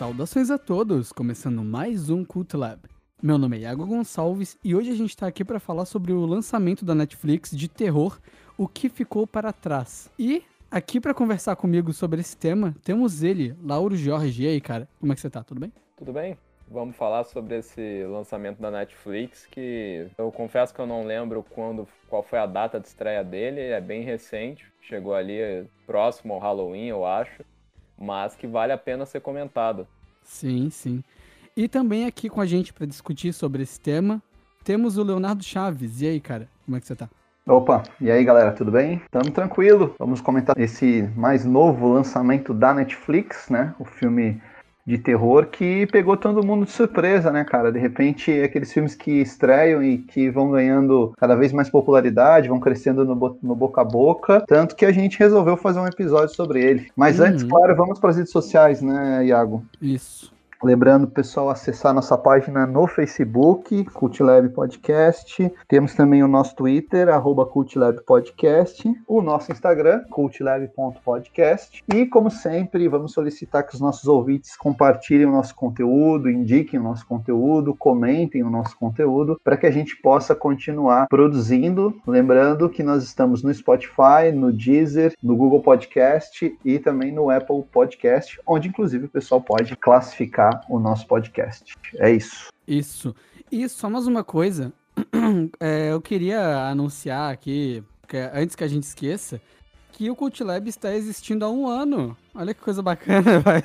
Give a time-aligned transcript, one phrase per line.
[0.00, 2.80] Saudações a todos, começando mais um Cult Lab.
[3.22, 6.24] Meu nome é Iago Gonçalves e hoje a gente está aqui para falar sobre o
[6.24, 8.18] lançamento da Netflix de terror
[8.56, 10.10] O que Ficou para Trás.
[10.18, 14.44] E aqui para conversar comigo sobre esse tema, temos ele, Lauro Jorge.
[14.44, 15.44] E aí, cara, como é que você tá?
[15.44, 15.70] Tudo bem?
[15.98, 16.38] Tudo bem?
[16.66, 21.86] Vamos falar sobre esse lançamento da Netflix, que eu confesso que eu não lembro quando,
[22.08, 26.86] qual foi a data de estreia dele, é bem recente, chegou ali próximo ao Halloween,
[26.86, 27.44] eu acho,
[28.00, 29.86] mas que vale a pena ser comentado.
[30.22, 31.04] Sim, sim.
[31.56, 34.22] E também aqui com a gente para discutir sobre esse tema,
[34.64, 36.00] temos o Leonardo Chaves.
[36.00, 37.08] E aí, cara, como é que você tá?
[37.46, 39.02] Opa, e aí galera, tudo bem?
[39.10, 39.94] Tamo tranquilo.
[39.98, 43.74] Vamos comentar esse mais novo lançamento da Netflix, né?
[43.78, 44.40] O filme
[44.90, 47.70] de terror que pegou todo mundo de surpresa, né, cara?
[47.70, 52.58] De repente, aqueles filmes que estreiam e que vão ganhando cada vez mais popularidade, vão
[52.58, 56.62] crescendo no, no boca a boca, tanto que a gente resolveu fazer um episódio sobre
[56.64, 56.88] ele.
[56.96, 57.26] Mas uhum.
[57.26, 59.64] antes, claro, vamos para as redes sociais, né, Iago?
[59.80, 60.32] Isso.
[60.62, 65.50] Lembrando, pessoal, acessar nossa página no Facebook, CultLab Podcast.
[65.66, 68.92] Temos também o nosso Twitter, arroba CultLab Podcast.
[69.08, 71.82] O nosso Instagram, cultlab.podcast.
[71.88, 76.82] E, como sempre, vamos solicitar que os nossos ouvintes compartilhem o nosso conteúdo, indiquem o
[76.82, 81.98] nosso conteúdo, comentem o nosso conteúdo, para que a gente possa continuar produzindo.
[82.06, 87.62] Lembrando que nós estamos no Spotify, no Deezer, no Google Podcast e também no Apple
[87.72, 91.76] Podcast, onde, inclusive, o pessoal pode classificar o nosso podcast.
[91.96, 92.48] É isso.
[92.66, 93.14] Isso.
[93.50, 94.72] E só mais uma coisa.
[95.60, 97.84] É, eu queria anunciar aqui,
[98.34, 99.40] antes que a gente esqueça,
[99.92, 102.16] que o Cult Lab está existindo há um ano.
[102.34, 103.62] Olha que coisa bacana, vai.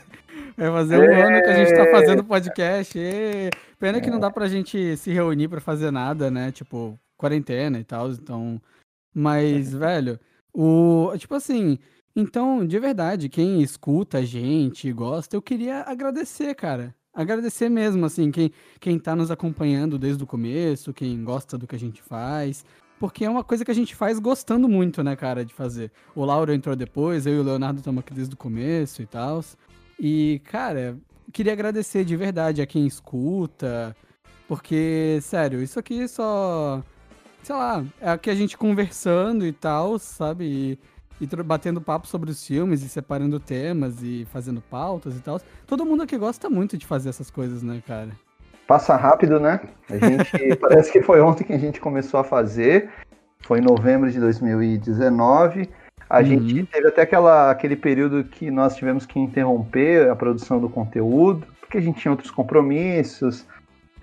[0.58, 1.24] Vai fazer um é...
[1.24, 2.98] ano que a gente está fazendo podcast.
[2.98, 3.50] E...
[3.80, 4.02] Pena é...
[4.02, 6.52] que não dá pra gente se reunir para fazer nada, né?
[6.52, 8.62] Tipo, quarentena e tal, então...
[9.14, 10.20] Mas, velho,
[10.54, 11.14] o...
[11.18, 11.80] Tipo assim,
[12.16, 16.96] então, de verdade, quem escuta a gente, gosta, eu queria agradecer, cara.
[17.14, 21.76] Agradecer mesmo, assim, quem, quem tá nos acompanhando desde o começo, quem gosta do que
[21.76, 22.66] a gente faz.
[23.00, 25.92] Porque é uma coisa que a gente faz gostando muito, né, cara, de fazer.
[26.16, 29.44] O Lauro entrou depois, eu e o Leonardo estamos aqui desde o começo e tal.
[30.00, 30.98] E, cara,
[31.34, 33.96] queria agradecer de verdade a quem escuta.
[34.48, 36.82] Porque, sério, isso aqui só.
[37.44, 40.46] Sei lá, é aqui a gente conversando e tal, sabe?
[40.46, 40.80] E
[41.20, 45.40] e batendo papo sobre os filmes e separando temas e fazendo pautas e tal.
[45.66, 48.10] Todo mundo aqui gosta muito de fazer essas coisas, né, cara?
[48.68, 49.62] Passa rápido, né?
[49.90, 52.90] A gente parece que foi ontem que a gente começou a fazer.
[53.42, 55.70] Foi em novembro de 2019.
[56.10, 56.26] A uhum.
[56.26, 61.48] gente teve até aquela, aquele período que nós tivemos que interromper a produção do conteúdo,
[61.60, 63.46] porque a gente tinha outros compromissos,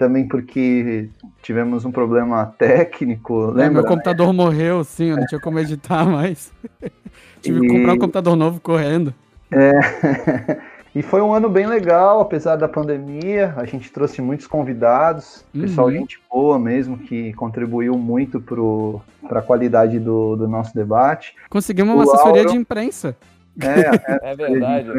[0.02, 1.08] também porque
[1.42, 3.46] tivemos um problema técnico.
[3.46, 3.64] Lembra?
[3.64, 6.52] É, meu computador morreu, sim, eu não tinha como editar mais.
[7.40, 7.60] Tive e...
[7.60, 9.14] que comprar um computador novo correndo.
[9.52, 9.70] É.
[10.92, 13.54] e foi um ano bem legal, apesar da pandemia.
[13.56, 15.60] A gente trouxe muitos convidados, uhum.
[15.60, 21.36] pessoal gente boa mesmo, que contribuiu muito para a qualidade do, do nosso debate.
[21.48, 23.16] Conseguimos uma o assessoria de imprensa.
[23.62, 24.90] É, é, é verdade.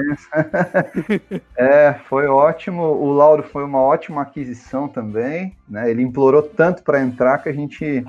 [1.57, 2.83] É, foi ótimo.
[2.83, 5.55] O Lauro foi uma ótima aquisição também.
[5.67, 5.89] Né?
[5.89, 8.05] Ele implorou tanto para entrar que a gente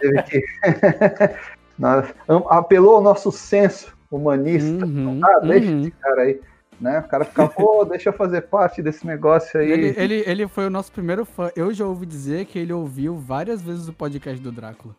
[0.00, 0.44] teve que.
[2.48, 4.86] apelou ao nosso senso humanista.
[4.86, 5.80] Uhum, ah, deixa uhum.
[5.80, 6.40] esse cara aí.
[6.80, 6.98] Né?
[7.00, 9.70] O cara fica, pô, deixa eu fazer parte desse negócio aí.
[9.70, 11.50] Ele, ele, ele foi o nosso primeiro fã.
[11.56, 14.94] Eu já ouvi dizer que ele ouviu várias vezes o podcast do Drácula.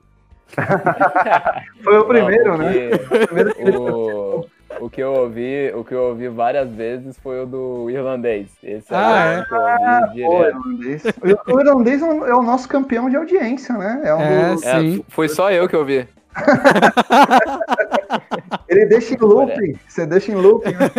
[1.84, 2.90] foi o primeiro, Não, né?
[2.94, 4.46] O primeiro o,
[4.80, 8.50] o que eu ouvi, o que eu ouvi várias vezes foi o do irlandês.
[8.64, 9.56] Esse ah, é?
[9.56, 11.04] Ah, pô, irlandês.
[11.48, 14.02] O irlandês é, é o nosso campeão de audiência, né?
[14.04, 14.64] É, um é, do...
[14.64, 16.08] é foi só eu que ouvi.
[18.68, 20.74] ele deixa em looping, você deixa em looping.
[20.74, 20.92] Né?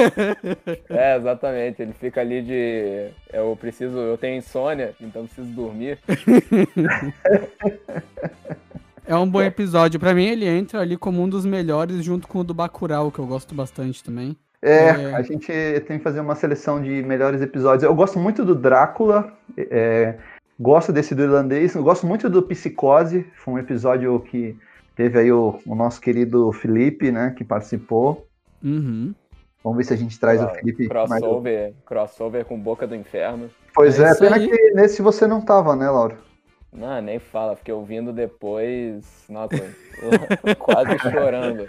[0.88, 1.82] É, exatamente.
[1.82, 3.08] Ele fica ali de.
[3.32, 3.98] Eu preciso.
[3.98, 5.98] Eu tenho insônia, então preciso dormir.
[9.06, 10.00] É um bom episódio.
[10.00, 13.18] Para mim, ele entra ali como um dos melhores, junto com o do Bacurau, que
[13.18, 14.36] eu gosto bastante também.
[14.60, 15.46] É, é, a gente
[15.86, 17.84] tem que fazer uma seleção de melhores episódios.
[17.84, 20.16] Eu gosto muito do Drácula, é,
[20.58, 24.56] gosto desse do irlandês, gosto muito do Psicose, foi um episódio que
[24.96, 28.26] teve aí o, o nosso querido Felipe, né, que participou.
[28.64, 29.14] Uhum.
[29.62, 30.88] Vamos ver se a gente traz ah, o Felipe.
[30.88, 31.74] Crossover, mais...
[31.84, 33.50] crossover com Boca do Inferno.
[33.74, 34.48] Pois é, é pena aí.
[34.48, 36.25] que nesse você não tava, né, Laura?
[36.76, 39.24] Não, nem fala, fiquei ouvindo depois.
[39.30, 39.56] Nossa,
[40.58, 41.66] quase chorando.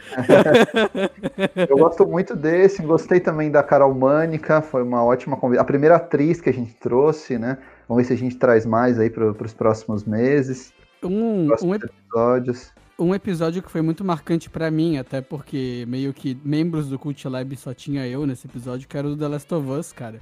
[1.70, 5.62] Eu gosto muito desse, gostei também da Carol Mânica, foi uma ótima conversa.
[5.62, 7.58] A primeira atriz que a gente trouxe, né?
[7.88, 10.74] Vamos ver se a gente traz mais aí para os próximos meses.
[11.02, 12.74] Um, um episódios.
[13.00, 17.26] Um episódio que foi muito marcante para mim, até porque meio que membros do Cult
[17.30, 20.20] Lab só tinha eu nesse episódio, que era o The Last of Us, cara.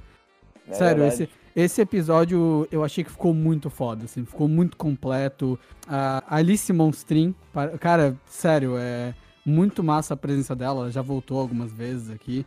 [0.68, 5.58] É Sério, esse, esse episódio eu achei que ficou muito foda, assim, ficou muito completo.
[5.88, 7.34] A Alice Monstrin,
[7.80, 9.14] cara, sério, é
[9.44, 12.44] muito massa a presença dela, já voltou algumas vezes aqui.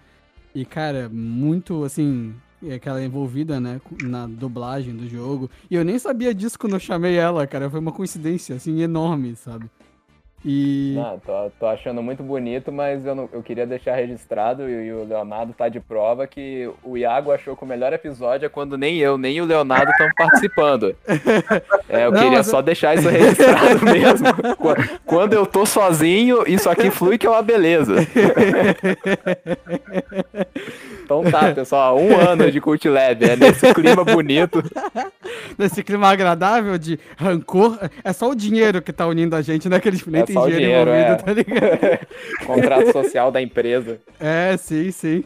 [0.54, 2.36] E, cara, muito, assim,
[2.76, 5.50] aquela envolvida, né, na dublagem do jogo.
[5.72, 9.36] E eu nem sabia disso quando eu chamei ela, cara, foi uma coincidência, assim, enorme,
[9.36, 9.70] sabe?
[10.44, 10.94] E.
[10.96, 14.94] Não, tô, tô achando muito bonito, mas eu, não, eu queria deixar registrado, e, e,
[14.94, 18.78] o Leonardo tá de prova, que o Iago achou que o melhor episódio é quando
[18.78, 20.96] nem eu, nem o Leonardo estão participando.
[21.92, 24.28] É, eu não, queria só deixar isso registrado mesmo.
[25.06, 27.96] Quando eu tô sozinho, isso aqui flui que é uma beleza.
[31.10, 34.62] Então tá, pessoal, um ano de Cult Lab, é nesse clima bonito.
[35.58, 37.80] Nesse clima agradável de rancor.
[38.04, 39.80] É só o dinheiro que tá unindo a gente, né?
[39.80, 41.16] Que eles nem é tem dinheiro, dinheiro é.
[41.16, 42.06] tá?
[42.46, 44.00] Contrato social da empresa.
[44.20, 45.24] É, sim, sim.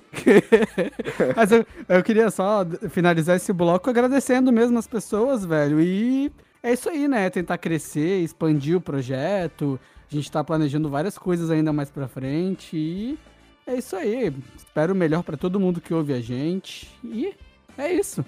[1.36, 5.80] Mas eu, eu queria só finalizar esse bloco agradecendo mesmo as pessoas, velho.
[5.82, 7.30] E é isso aí, né?
[7.30, 9.80] Tentar crescer, expandir o projeto.
[10.12, 13.18] A gente tá planejando várias coisas ainda mais pra frente e
[13.66, 14.34] é isso aí.
[14.56, 16.90] Espero o melhor para todo mundo que ouve a gente.
[17.04, 17.34] E
[17.78, 18.24] é isso.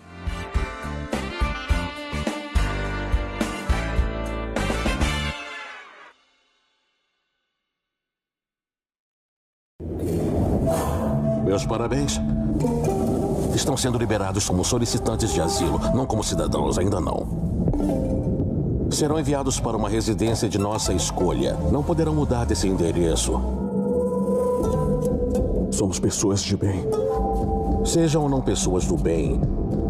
[11.45, 12.19] Meus parabéns.
[13.53, 17.27] Estão sendo liberados como solicitantes de asilo, não como cidadãos, ainda não.
[18.89, 21.55] Serão enviados para uma residência de nossa escolha.
[21.71, 23.39] Não poderão mudar desse endereço.
[25.71, 26.83] Somos pessoas de bem.
[27.85, 29.39] Sejam ou não pessoas do bem,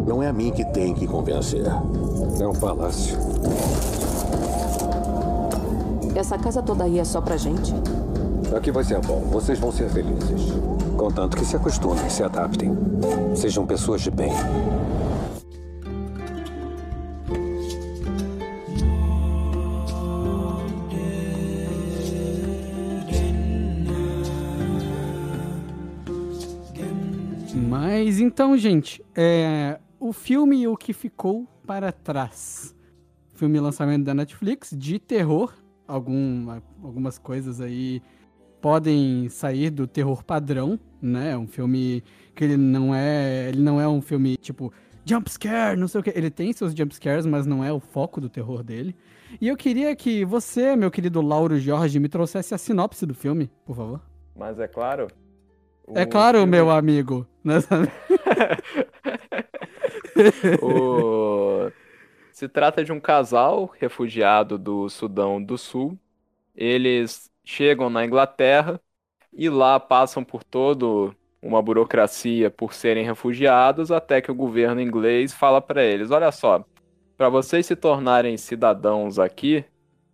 [0.06, 1.64] não é a mim que tem que convencer.
[2.38, 3.16] É um palácio.
[6.14, 7.74] Essa casa toda aí é só pra gente?
[8.54, 9.20] Aqui vai ser bom.
[9.32, 10.52] Vocês vão ser felizes.
[10.96, 12.72] Contanto que se acostumem, se adaptem.
[13.34, 14.32] Sejam pessoas de bem.
[27.68, 32.74] Mas então, gente, é, o filme O que ficou para trás.
[33.34, 35.52] Filme lançamento da Netflix de terror.
[35.86, 36.50] Algum,
[36.82, 38.02] algumas coisas aí
[38.66, 41.38] podem sair do terror padrão, né?
[41.38, 42.02] Um filme
[42.34, 44.72] que ele não é, ele não é um filme tipo
[45.04, 46.10] jump scare, não sei o que.
[46.10, 48.96] Ele tem seus jump scares, mas não é o foco do terror dele.
[49.40, 53.48] E eu queria que você, meu querido Lauro Jorge, me trouxesse a sinopse do filme,
[53.64, 54.00] por favor.
[54.34, 55.06] Mas é claro,
[55.94, 56.50] é claro, filme...
[56.50, 57.24] meu amigo.
[60.60, 61.70] o...
[62.32, 65.96] Se trata de um casal refugiado do Sudão do Sul.
[66.56, 68.78] Eles chegam na Inglaterra
[69.32, 75.32] e lá passam por todo uma burocracia por serem refugiados, até que o governo inglês
[75.32, 76.64] fala para eles: olha só,
[77.16, 79.64] para vocês se tornarem cidadãos aqui,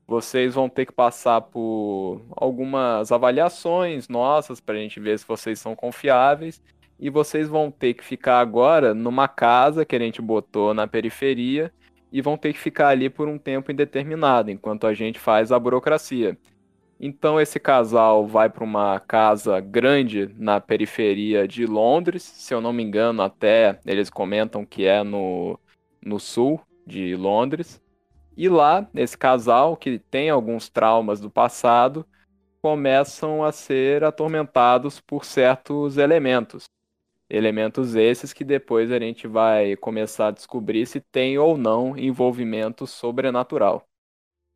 [0.06, 5.58] vocês vão ter que passar por algumas avaliações nossas para a gente ver se vocês
[5.58, 6.62] são confiáveis.
[7.00, 11.72] E vocês vão ter que ficar agora numa casa que a gente botou na periferia
[12.12, 15.58] e vão ter que ficar ali por um tempo indeterminado, enquanto a gente faz a
[15.58, 16.38] burocracia.
[17.04, 22.72] Então esse casal vai para uma casa grande na periferia de Londres, se eu não
[22.72, 25.58] me engano, até eles comentam que é no,
[26.00, 27.82] no sul de Londres.
[28.36, 32.06] E lá, esse casal, que tem alguns traumas do passado,
[32.62, 36.66] começam a ser atormentados por certos elementos.
[37.28, 42.86] Elementos esses que depois a gente vai começar a descobrir se tem ou não envolvimento
[42.86, 43.88] sobrenatural.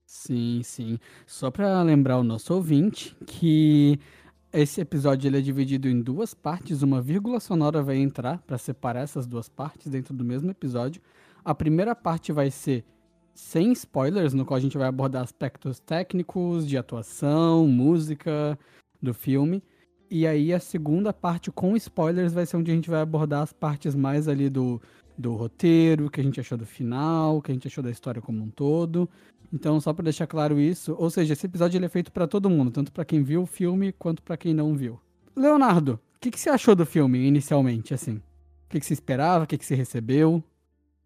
[0.07, 0.99] Sim, sim.
[1.27, 3.99] Só para lembrar o nosso ouvinte que
[4.53, 9.01] esse episódio ele é dividido em duas partes, uma vírgula sonora vai entrar para separar
[9.01, 11.03] essas duas partes dentro do mesmo episódio.
[11.45, 12.85] A primeira parte vai ser
[13.35, 18.59] sem spoilers, no qual a gente vai abordar aspectos técnicos, de atuação, música
[19.03, 19.63] do filme.
[20.09, 23.53] E aí a segunda parte com spoilers vai ser onde a gente vai abordar as
[23.53, 24.81] partes mais ali do,
[25.17, 28.43] do roteiro, que a gente achou do final, que a gente achou da história como
[28.43, 29.09] um todo.
[29.53, 32.51] Então, só para deixar claro isso, ou seja, esse episódio ele é feito para todo
[32.51, 34.99] mundo, tanto para quem viu o filme quanto para quem não viu.
[35.35, 38.17] Leonardo, o que, que você achou do filme inicialmente, assim?
[38.17, 39.45] O que, que você esperava?
[39.45, 40.43] O que, que você recebeu?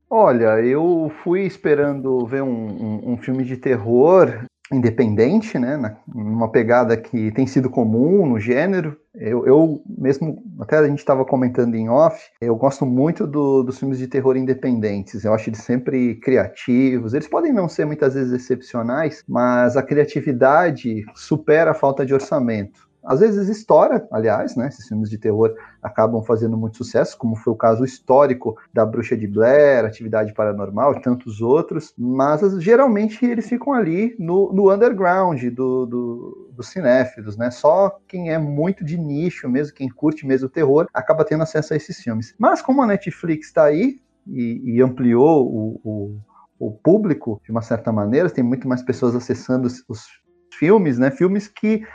[0.09, 6.97] Olha, eu fui esperando ver um, um, um filme de terror independente, né, numa pegada
[6.97, 8.97] que tem sido comum no gênero.
[9.15, 13.79] Eu, eu mesmo, até a gente estava comentando em off, eu gosto muito do, dos
[13.79, 15.25] filmes de terror independentes.
[15.25, 17.13] Eu acho eles sempre criativos.
[17.13, 22.90] Eles podem não ser muitas vezes excepcionais, mas a criatividade supera a falta de orçamento.
[23.05, 24.69] Às vezes estoura, aliás, né?
[24.69, 29.17] Esses filmes de terror acabam fazendo muito sucesso, como foi o caso histórico da Bruxa
[29.17, 35.43] de Blair, Atividade Paranormal e tantos outros, mas geralmente eles ficam ali no, no underground
[35.45, 37.51] do, do, dos cinéfilos, né?
[37.51, 41.73] Só quem é muito de nicho mesmo, quem curte mesmo o terror, acaba tendo acesso
[41.73, 42.35] a esses filmes.
[42.39, 46.21] Mas como a Netflix está aí e, e ampliou o, o
[46.61, 50.07] o público, de uma certa maneira, tem muito mais pessoas acessando os, os
[50.53, 51.11] filmes, né?
[51.11, 51.87] Filmes que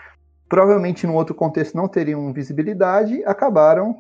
[0.48, 3.98] provavelmente num outro contexto não teriam visibilidade, acabaram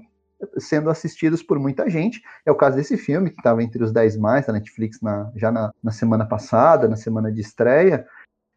[0.58, 2.22] sendo assistidos por muita gente.
[2.46, 5.52] É o caso desse filme, que estava entre os 10 mais da Netflix na, já
[5.52, 8.06] na, na, semana passada, na semana de estreia.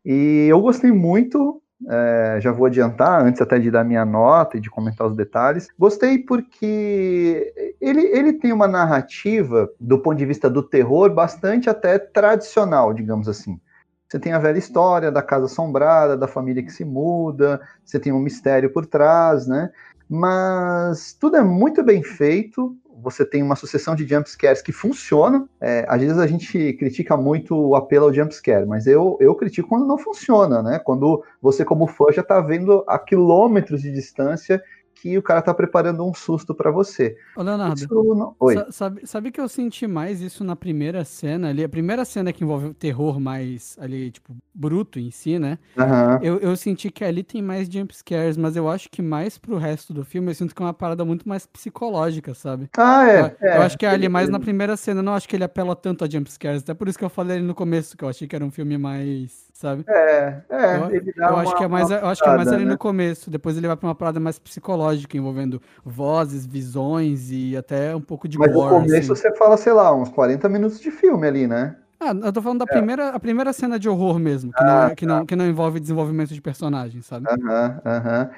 [0.04, 4.60] E eu gostei muito, é, já vou adiantar, antes até de dar minha nota e
[4.60, 5.68] de comentar os detalhes.
[5.78, 11.98] Gostei porque ele, ele tem uma narrativa, do ponto de vista do terror, bastante até
[11.98, 13.60] tradicional, digamos assim.
[14.08, 18.10] Você tem a velha história da casa assombrada, da família que se muda, você tem
[18.10, 19.70] um mistério por trás, né?
[20.08, 22.74] Mas tudo é muito bem feito.
[23.02, 25.46] Você tem uma sucessão de jumpscares que funciona.
[25.60, 29.68] É, às vezes a gente critica muito o apelo ao jumpscare, mas eu, eu critico
[29.68, 30.78] quando não funciona, né?
[30.78, 34.62] Quando você, como fã, já está vendo a quilômetros de distância
[35.00, 37.16] que o cara tá preparando um susto para você.
[37.36, 38.34] Ô, Leonardo, não...
[38.40, 38.56] Oi.
[38.70, 41.62] Sabe, sabe que eu senti mais isso na primeira cena ali?
[41.62, 45.58] A primeira cena que envolve o terror mais ali, tipo, bruto em si, né?
[45.76, 46.22] Uhum.
[46.22, 49.94] Eu, eu senti que ali tem mais jumpscares, mas eu acho que mais pro resto
[49.94, 52.68] do filme eu sinto que é uma parada muito mais psicológica, sabe?
[52.76, 53.20] Ah, é.
[53.20, 55.44] Eu, é, eu acho que é ali mais na primeira cena, não acho que ele
[55.44, 56.62] apela tanto a jumpscares.
[56.62, 58.50] Até por isso que eu falei ali no começo, que eu achei que era um
[58.50, 59.84] filme mais sabe?
[59.88, 60.76] É, é.
[60.76, 62.70] Eu, eu uma, acho que é mais, eu acho que é mais ali né?
[62.70, 63.28] no começo.
[63.28, 68.28] Depois ele vai pra uma parada mais psicológica, envolvendo vozes, visões e até um pouco
[68.28, 69.22] de Mas gore, no começo assim.
[69.22, 71.76] você fala, sei lá, uns 40 minutos de filme ali, né?
[72.00, 72.68] Ah, eu tô falando da é.
[72.68, 75.18] primeira, a primeira cena de horror mesmo, que, ah, não, é, que, tá.
[75.18, 77.26] não, que não envolve desenvolvimento de personagem, sabe?
[77.28, 78.30] Aham, aham.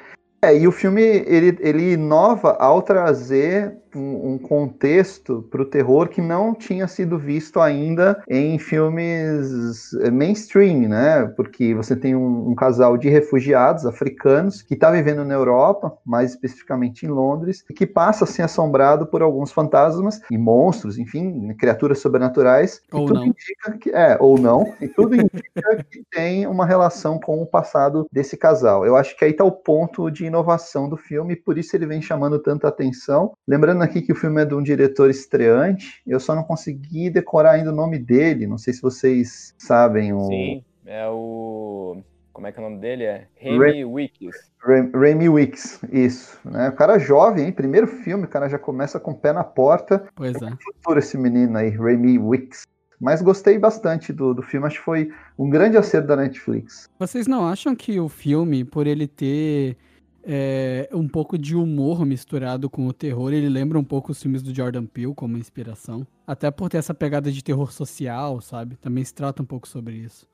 [0.43, 6.09] É, e o filme ele, ele inova ao trazer um, um contexto para o terror
[6.09, 11.27] que não tinha sido visto ainda em filmes eh, mainstream, né?
[11.37, 16.31] Porque você tem um, um casal de refugiados africanos que está vivendo na Europa, mais
[16.31, 21.53] especificamente em Londres, e que passa a ser assombrado por alguns fantasmas e monstros, enfim,
[21.55, 22.81] criaturas sobrenaturais.
[22.93, 23.27] Ou tudo não.
[23.27, 28.07] indica que é, ou não, e tudo indica que tem uma relação com o passado
[28.13, 28.87] desse casal.
[28.87, 31.87] Eu acho que aí está o ponto de inovação do filme, e por isso ele
[31.87, 33.33] vem chamando tanta atenção.
[33.47, 37.53] Lembrando aqui que o filme é de um diretor estreante, eu só não consegui decorar
[37.53, 40.13] ainda o nome dele, não sei se vocês sabem.
[40.13, 40.27] O...
[40.27, 41.99] Sim, é o.
[42.33, 43.05] Como é que é o nome dele?
[43.05, 44.51] É Remy Wicks.
[44.95, 46.41] Remy Wicks, isso.
[46.45, 46.71] Né?
[46.71, 47.53] O cara jovem, hein?
[47.53, 50.07] Primeiro filme, o cara já começa com o pé na porta.
[50.15, 50.51] Pois é.
[50.63, 52.63] Futuro esse menino aí, Remy Wicks.
[53.01, 56.89] Mas gostei bastante do, do filme, acho que foi um grande acerto da Netflix.
[56.99, 59.77] Vocês não acham que o filme, por ele ter
[60.25, 63.33] é, um pouco de humor misturado com o terror.
[63.33, 66.07] Ele lembra um pouco os filmes do Jordan Peele como inspiração.
[66.27, 68.77] Até por ter essa pegada de terror social, sabe?
[68.77, 70.27] Também se trata um pouco sobre isso.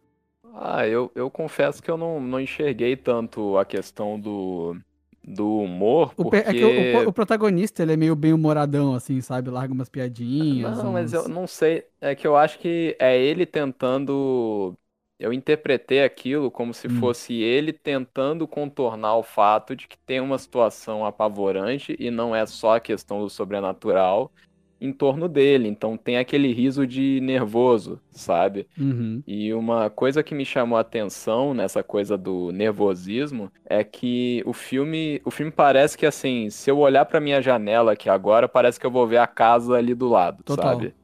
[0.54, 4.76] Ah, eu, eu confesso que eu não, não enxerguei tanto a questão do,
[5.22, 6.36] do humor, porque...
[6.36, 6.64] O, é que
[7.04, 9.50] o, o, protagonista, ele é meio bem humoradão, assim, sabe?
[9.50, 10.78] Larga umas piadinhas.
[10.78, 10.92] Não, uns...
[10.92, 11.84] mas eu não sei.
[12.00, 14.74] É que eu acho que é ele tentando
[15.18, 17.00] eu interpretei aquilo como se hum.
[17.00, 22.44] fosse ele tentando contornar o fato de que tem uma situação apavorante e não é
[22.44, 24.30] só a questão do sobrenatural
[24.78, 25.68] em torno dele.
[25.68, 28.66] Então tem aquele riso de nervoso, sabe?
[28.78, 29.22] Uhum.
[29.26, 34.52] E uma coisa que me chamou a atenção nessa coisa do nervosismo é que o
[34.52, 38.78] filme, o filme parece que assim, se eu olhar para minha janela aqui agora, parece
[38.78, 40.74] que eu vou ver a casa ali do lado, Total.
[40.74, 40.94] sabe?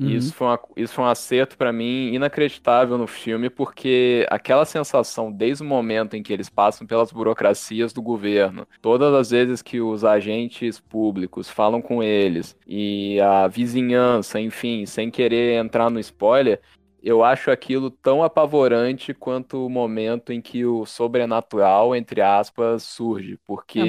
[0.00, 0.08] Uhum.
[0.08, 5.30] Isso, foi uma, isso foi um acerto para mim inacreditável no filme, porque aquela sensação,
[5.30, 9.80] desde o momento em que eles passam pelas burocracias do governo, todas as vezes que
[9.80, 16.60] os agentes públicos falam com eles e a vizinhança, enfim, sem querer entrar no spoiler,
[17.02, 23.38] eu acho aquilo tão apavorante quanto o momento em que o sobrenatural, entre aspas, surge,
[23.46, 23.80] porque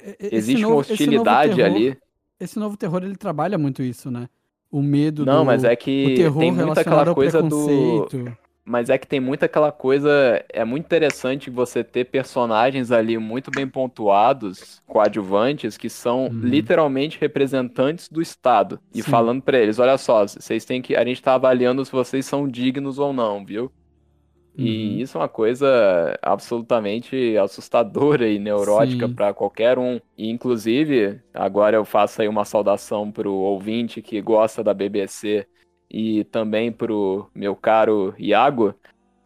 [0.00, 1.98] é, existe novo, uma hostilidade terror, ali.
[2.40, 4.28] Esse novo terror ele trabalha muito isso, né?
[4.70, 7.66] O medo Não, do, mas é que tem muita aquela coisa do
[8.68, 13.50] mas é que tem muita aquela coisa, é muito interessante você ter personagens ali muito
[13.50, 16.40] bem pontuados, coadjuvantes, que são uhum.
[16.42, 18.78] literalmente representantes do Estado.
[18.94, 19.10] E Sim.
[19.10, 20.94] falando para eles, olha só, vocês têm que.
[20.94, 23.72] A gente tá avaliando se vocês são dignos ou não, viu?
[24.58, 25.02] E uhum.
[25.02, 30.00] isso é uma coisa absolutamente assustadora e neurótica para qualquer um.
[30.16, 35.46] E, inclusive, agora eu faço aí uma saudação pro ouvinte que gosta da BBC
[35.90, 38.74] e também pro meu caro Iago.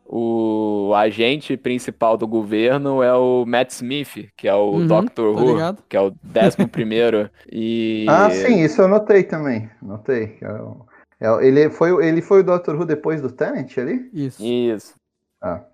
[0.05, 5.41] o agente principal do governo é o Matt Smith, que é o Uhum, Doctor tô
[5.41, 5.83] Who, ligado.
[5.89, 7.31] que é o décimo primeiro.
[7.51, 9.71] E Ah, sim, isso eu notei também.
[9.81, 10.39] Notei.
[10.43, 14.11] É é- ele, foi, ele foi o Doctor Who depois do Tenet ali?
[14.13, 14.43] Isso.
[14.43, 14.95] Isso.
[15.43, 15.65] Ah.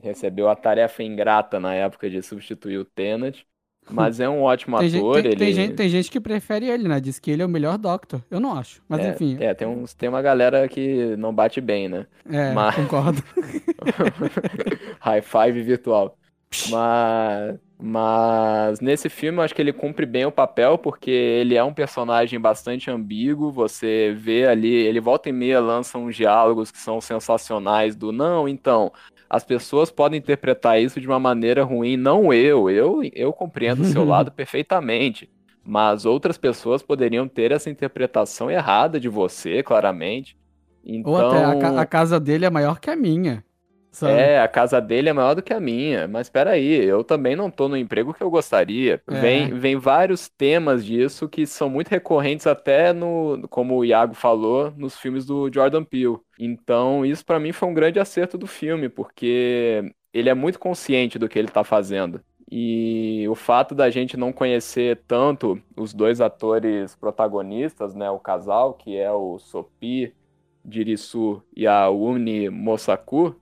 [0.00, 3.40] Recebeu a tarefa ingrata na época de substituir o Tennant.
[3.90, 5.22] Mas é um ótimo Tem, gente, ator.
[5.22, 5.36] tem, ele...
[5.36, 7.00] tem gente, tem gente que prefere ele, né?
[7.00, 8.22] Diz que ele é o melhor Doctor.
[8.30, 8.80] Eu não acho.
[8.88, 9.36] Mas é, enfim.
[9.40, 12.06] é, tem, uns, tem uma galera que não bate bem, né?
[12.30, 13.22] É, mas- concordo.
[15.00, 16.16] High five virtual.
[16.70, 21.64] Mas, mas nesse filme eu acho que ele cumpre bem o papel, porque ele é
[21.64, 23.50] um personagem bastante ambíguo.
[23.52, 28.48] Você vê ali, ele volta e meia lança uns diálogos que são sensacionais do não,
[28.48, 28.92] então.
[29.28, 32.70] As pessoas podem interpretar isso de uma maneira ruim, não eu.
[32.70, 35.28] Eu, eu compreendo o seu lado perfeitamente.
[35.64, 40.36] Mas outras pessoas poderiam ter essa interpretação errada de você, claramente.
[40.84, 43.44] Então, Ou até a, ca- a casa dele é maior que a minha.
[43.92, 44.14] Sabe?
[44.14, 47.50] é, a casa dele é maior do que a minha, mas peraí, eu também não
[47.50, 49.02] tô no emprego que eu gostaria.
[49.06, 49.20] É.
[49.20, 54.72] Vem, vem vários temas disso que são muito recorrentes até no, como o Iago falou,
[54.78, 56.16] nos filmes do Jordan Peele.
[56.38, 61.18] Então, isso pra mim foi um grande acerto do filme, porque ele é muito consciente
[61.18, 62.22] do que ele tá fazendo.
[62.50, 68.74] E o fato da gente não conhecer tanto os dois atores protagonistas, né, o casal,
[68.74, 70.14] que é o Sopi
[70.68, 73.34] Jirisu e a Uni Mosaku,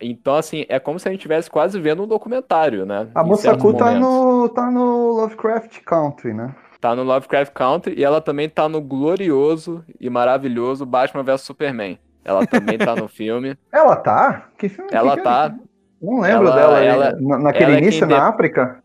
[0.00, 3.08] então, assim, é como se a gente estivesse quase vendo um documentário, né?
[3.14, 6.54] A certos Mosaku tá no, tá no Lovecraft Country, né?
[6.80, 11.98] Tá no Lovecraft Country e ela também tá no glorioso e maravilhoso Batman vs Superman.
[12.24, 13.56] Ela também tá no filme.
[13.72, 14.48] Ela tá?
[14.56, 15.54] Que filme Ela que tá.
[16.00, 16.78] Não lembro Ela- dela.
[16.84, 18.82] ela- Na- naquele ela é início na de- África?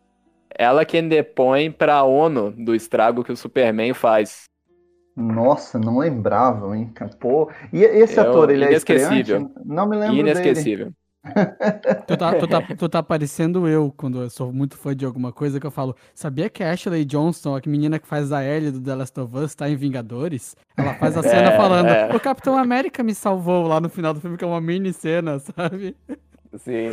[0.58, 4.44] Ela quem depõe pra ONU do estrago que o Superman faz.
[5.16, 6.92] Nossa, não lembrava, hein?
[7.20, 7.50] Pô.
[7.72, 9.38] E esse É o ator, ele é inesquecível.
[9.38, 9.54] estreante?
[9.66, 10.92] Não me lembro dele.
[12.08, 15.32] Tu tá, tu, tá, tu tá parecendo eu quando eu sou muito fã de alguma
[15.32, 15.96] coisa que eu falo.
[16.14, 19.36] Sabia que a Ashley Johnson, a menina que faz a Ellie do The Last of
[19.38, 20.56] Us, tá em Vingadores?
[20.78, 22.16] Ela faz a cena É, falando: é.
[22.16, 25.40] O Capitão América me salvou lá no final do filme, que é uma mini cena,
[25.40, 25.96] sabe?
[26.58, 26.90] Sim.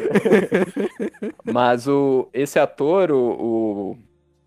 [1.44, 3.98] Mas o, esse ator, o, o,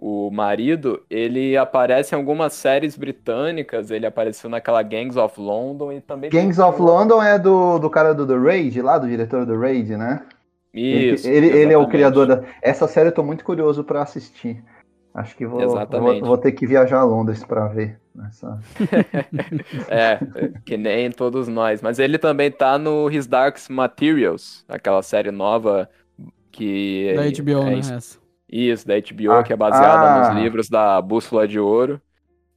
[0.07, 3.89] o marido, ele aparece em algumas séries britânicas.
[3.89, 6.29] Ele apareceu naquela Gangs of London e também.
[6.29, 9.59] Gangs um- of London é do, do cara do The Raid, lá, do diretor do
[9.59, 10.21] Raid, né?
[10.71, 11.27] Ele- Isso.
[11.27, 12.43] ele, ele é o criador da.
[12.61, 14.63] Essa série eu tô muito curioso pra assistir.
[15.11, 17.97] Acho que vou, vou, vou ter que viajar a Londres pra ver.
[18.27, 18.59] Essa...
[19.89, 20.19] É,
[20.63, 21.81] que nem todos nós.
[21.81, 25.89] Mas ele também tá no His Dark Materials, aquela série nova
[26.51, 27.11] que.
[27.15, 27.79] Da HBO, é né?
[27.79, 28.24] Essa.
[28.49, 30.29] Isso, da HBO, Ah, que é baseada ah.
[30.33, 32.01] nos livros da Bússola de Ouro.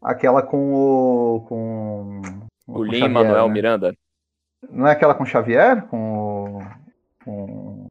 [0.02, 1.40] Aquela com o.
[1.48, 2.20] Com,
[2.66, 3.54] O com Xavier, Manuel né?
[3.54, 3.94] Miranda.
[4.70, 5.82] Não é aquela com Xavier?
[5.88, 6.58] Com.
[6.58, 6.62] o-
[7.24, 7.86] com...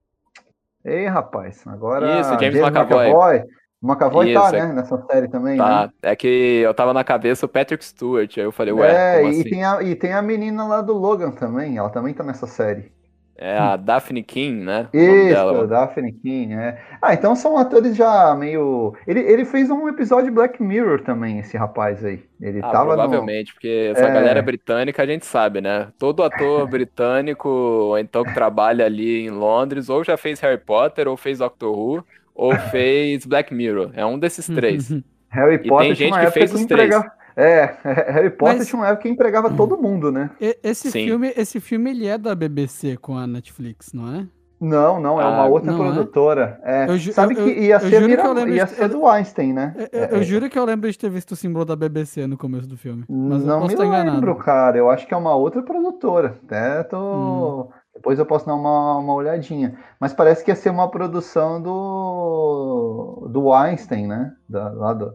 [0.86, 2.19] Ei, rapaz, agora.
[2.21, 3.43] Isso, James McAvoy.
[3.83, 4.73] McAvoy tá, Isso, é- né?
[4.73, 5.63] Nessa série também, né?
[5.63, 9.23] Tá, é que eu tava na cabeça o Patrick Stewart, aí eu falei, ué, é,
[9.23, 9.43] e, assim?
[9.43, 12.91] tem a, e tem a menina lá do Logan também, ela também tá nessa série.
[13.38, 14.89] É a Daphne King, né?
[14.93, 15.67] Isso.
[15.67, 16.82] Daphne King, é.
[17.02, 18.95] Ah, então são atores já meio.
[19.06, 22.23] Ele, ele fez um episódio de Black Mirror também, esse rapaz aí.
[22.41, 23.10] Ele Ah, tava no.
[23.10, 24.12] provavelmente, porque essa É.
[24.12, 25.91] galera britânica a gente sabe, né?
[26.00, 31.08] Todo ator britânico, ou então que trabalha ali em Londres, ou já fez Harry Potter,
[31.08, 33.91] ou fez Doctor Who, ou fez Black Mirror.
[33.93, 34.95] É um desses três.
[35.30, 37.12] Harry E Potter tem tinha gente que fez que os empregava.
[37.38, 40.32] É, Harry Potter Mas- tinha uma época que empregava todo mundo, né?
[40.41, 41.06] E- Esse Sim.
[41.06, 44.28] filme, esse filme ele é da BBC com a Netflix, não é?
[44.60, 45.91] Não, não, é uma Ah, outra não é?
[45.93, 46.60] produtora.
[46.63, 48.65] É, Eu ju- sabe eu- que eu- ia eu ser, que Mira- eu lembro ia
[48.65, 49.76] de- ser do Einstein, né?
[49.78, 52.36] Eu, eu- eu juro que eu lembro de ter visto o símbolo da BBC no
[52.39, 53.06] começo do filme.
[53.08, 54.76] Mas eu Não posso me lembro, cara.
[54.76, 56.39] Eu acho que é uma outra produtora.
[56.43, 56.97] Até tô.
[56.97, 57.67] Hum.
[57.93, 59.78] Depois eu posso dar uma, uma olhadinha.
[60.00, 64.34] Mas parece que ia ser uma produção do, do Einstein, né?
[64.50, 65.13] Da, lá do...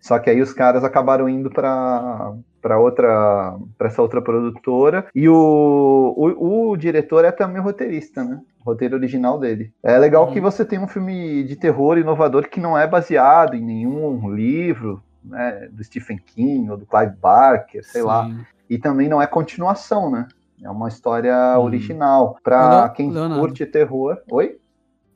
[0.00, 2.32] Só que aí os caras acabaram indo para
[2.62, 8.38] para outra para essa outra produtora e o, o, o diretor é também roteirista, né?
[8.60, 9.72] O roteiro original dele.
[9.82, 10.32] É legal Uhum.
[10.32, 15.02] que você tem um filme de terror inovador que não é baseado em nenhum livro,
[15.24, 18.26] né, do Stephen King ou do Clive Barker, sei lá.
[18.26, 18.40] Sim.
[18.68, 20.28] E também não é continuação, né?
[20.62, 21.62] É uma história Hum.
[21.62, 22.36] original.
[22.44, 23.40] Pra Leo- quem Leonardo.
[23.40, 24.18] curte terror.
[24.30, 24.58] Oi?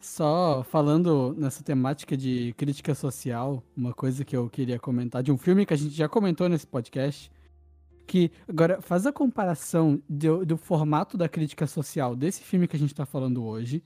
[0.05, 5.38] Só falando nessa temática de crítica social, uma coisa que eu queria comentar de um
[5.38, 7.33] filme que a gente já comentou nesse podcast,
[8.07, 12.79] que agora faz a comparação do, do formato da crítica social desse filme que a
[12.79, 13.83] gente tá falando hoje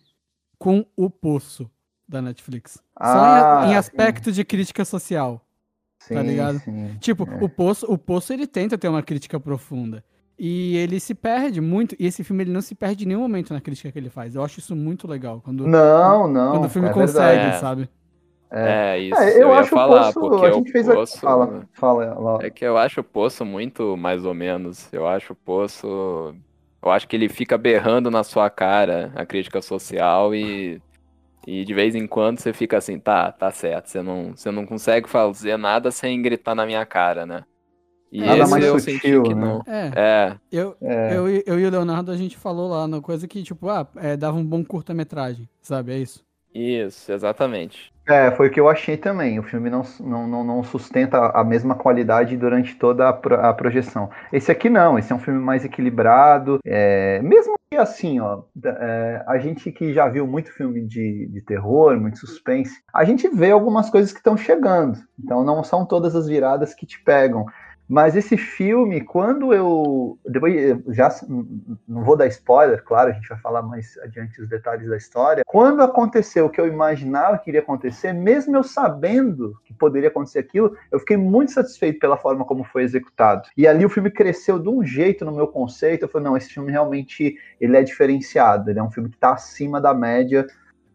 [0.59, 1.71] com O Poço
[2.09, 2.73] da Netflix.
[2.73, 3.77] Só Ah, em, em sim.
[3.77, 5.47] aspecto de crítica social.
[6.01, 6.59] Sim, Tá ligado?
[6.59, 6.97] sim.
[6.99, 7.45] Tipo, É.
[7.45, 10.05] o Poço, o Poço ele tenta ter uma crítica profunda.
[10.39, 11.97] E ele se perde muito.
[11.99, 14.37] E esse filme ele não se perde em nenhum momento na crítica que ele faz.
[14.37, 15.41] Eu acho isso muito legal.
[15.45, 16.53] Quando, Não, não.
[16.53, 17.61] quando o filme é consegue, verdade.
[17.61, 17.89] sabe?
[18.51, 19.21] É, isso.
[19.21, 21.17] É, eu, eu, ia acho falar, o Poço, porque a gente o fez Poço...
[21.17, 21.21] a...
[21.21, 22.47] Fala, fala, Laura.
[22.47, 24.89] É que eu acho o Poço muito mais ou menos.
[24.93, 26.35] Eu acho o Poço.
[26.81, 30.81] Eu acho que ele fica berrando na sua cara a crítica social e.
[31.47, 33.89] E de vez em quando você fica assim, tá, tá certo.
[33.89, 37.45] Você não, você não consegue fazer nada sem gritar na minha cara, né?
[38.11, 39.41] E Nada mais eu sutil, senti que né?
[39.47, 39.63] não.
[39.67, 39.93] É.
[39.97, 41.17] É, Eu, É.
[41.17, 43.87] eu, e- eu e o Leonardo, a gente falou lá na coisa que, tipo, ah,
[43.97, 45.93] é, dava um bom curta-metragem, sabe?
[45.93, 46.25] É isso.
[46.55, 47.93] isso, exatamente.
[48.09, 49.39] É, foi o que eu achei também.
[49.39, 53.53] O filme não, não, não, não sustenta a mesma qualidade durante toda a, pro- a
[53.53, 54.09] projeção.
[54.33, 56.59] Esse aqui não, esse é um filme mais equilibrado.
[56.65, 61.43] é, mesmo que assim, ó, é, a gente que já viu muito filme de, de
[61.43, 64.99] terror, muito suspense, a gente vê algumas coisas que estão chegando.
[65.23, 67.45] Então não são todas as viradas que te pegam.
[67.89, 70.19] Mas esse filme, quando eu.
[70.27, 71.09] Depois, já
[71.89, 75.43] não vou dar spoiler, claro, a gente vai falar mais adiante os detalhes da história.
[75.47, 80.41] Quando aconteceu o que eu imaginava que iria acontecer, mesmo eu sabendo que poderia acontecer
[80.41, 83.49] aquilo, eu fiquei muito satisfeito pela forma como foi executado.
[83.57, 86.03] E ali o filme cresceu de um jeito no meu conceito.
[86.03, 88.71] Eu falei, não, esse filme realmente ele é diferenciado.
[88.71, 90.47] Ele é um filme que está acima da média.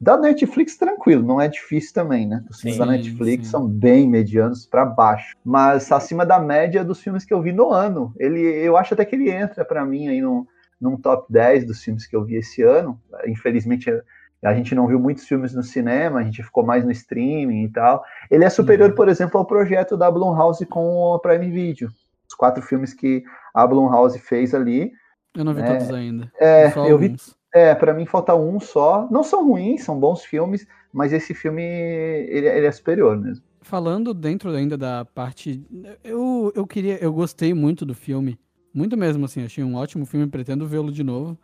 [0.03, 2.43] Da Netflix, tranquilo, não é difícil também, né?
[2.49, 3.51] Os filmes Sim, da Netflix sim.
[3.51, 7.71] são bem medianos para baixo, mas acima da média dos filmes que eu vi no
[7.71, 8.13] ano.
[8.19, 10.45] Ele, eu acho até que ele entra para mim aí num,
[10.79, 12.99] num top 10 dos filmes que eu vi esse ano.
[13.25, 13.89] Infelizmente,
[14.43, 17.69] a gente não viu muitos filmes no cinema, a gente ficou mais no streaming e
[17.69, 18.03] tal.
[18.29, 18.95] Ele é superior, Uhum.
[18.95, 21.87] por exemplo, ao projeto da Blumhouse com a Prime Video.
[22.27, 24.91] Os quatro filmes que a Blumhouse fez ali.
[25.33, 26.29] Eu não vi É, todos ainda.
[26.39, 27.15] é, eu vi-.
[27.53, 29.07] É, para mim falta um só.
[29.11, 33.43] Não são ruins, são bons filmes, mas esse filme ele, ele é superior mesmo.
[33.61, 35.63] Falando dentro ainda da parte.
[36.03, 36.97] Eu, eu queria.
[37.01, 38.39] Eu gostei muito do filme.
[38.73, 39.43] Muito mesmo, assim.
[39.45, 41.37] Achei um ótimo filme, pretendo vê-lo de novo.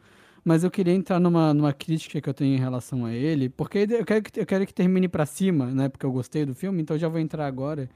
[0.43, 3.49] Mas eu queria entrar numa, numa crítica que eu tenho em relação a ele.
[3.49, 5.89] Porque eu quero, que, eu quero que termine pra cima, né?
[5.89, 7.87] Porque eu gostei do filme, então já vou entrar agora.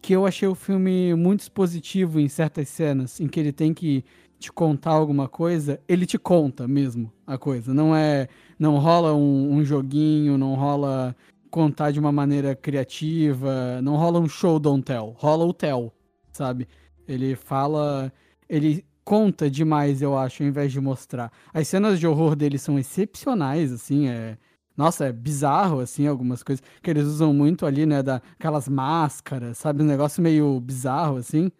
[0.00, 4.04] Que eu achei o filme muito expositivo em certas cenas, em que ele tem que
[4.42, 7.72] te contar alguma coisa, ele te conta mesmo a coisa.
[7.72, 8.28] Não é.
[8.58, 11.16] Não rola um, um joguinho, não rola
[11.50, 15.92] contar de uma maneira criativa, não rola um show don't tell, rola o tell,
[16.30, 16.66] sabe?
[17.06, 18.12] Ele fala,
[18.48, 21.30] ele conta demais, eu acho, ao invés de mostrar.
[21.52, 24.38] As cenas de horror dele são excepcionais, assim, é
[24.76, 29.58] nossa, é bizarro, assim, algumas coisas que eles usam muito ali, né, da, aquelas máscaras,
[29.58, 31.50] sabe, um negócio meio bizarro, assim.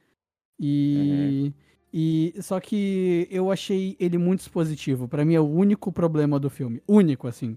[0.59, 1.53] E,
[1.93, 5.07] e só que eu achei ele muito expositivo.
[5.07, 7.57] Pra mim é o único problema do filme, único, assim.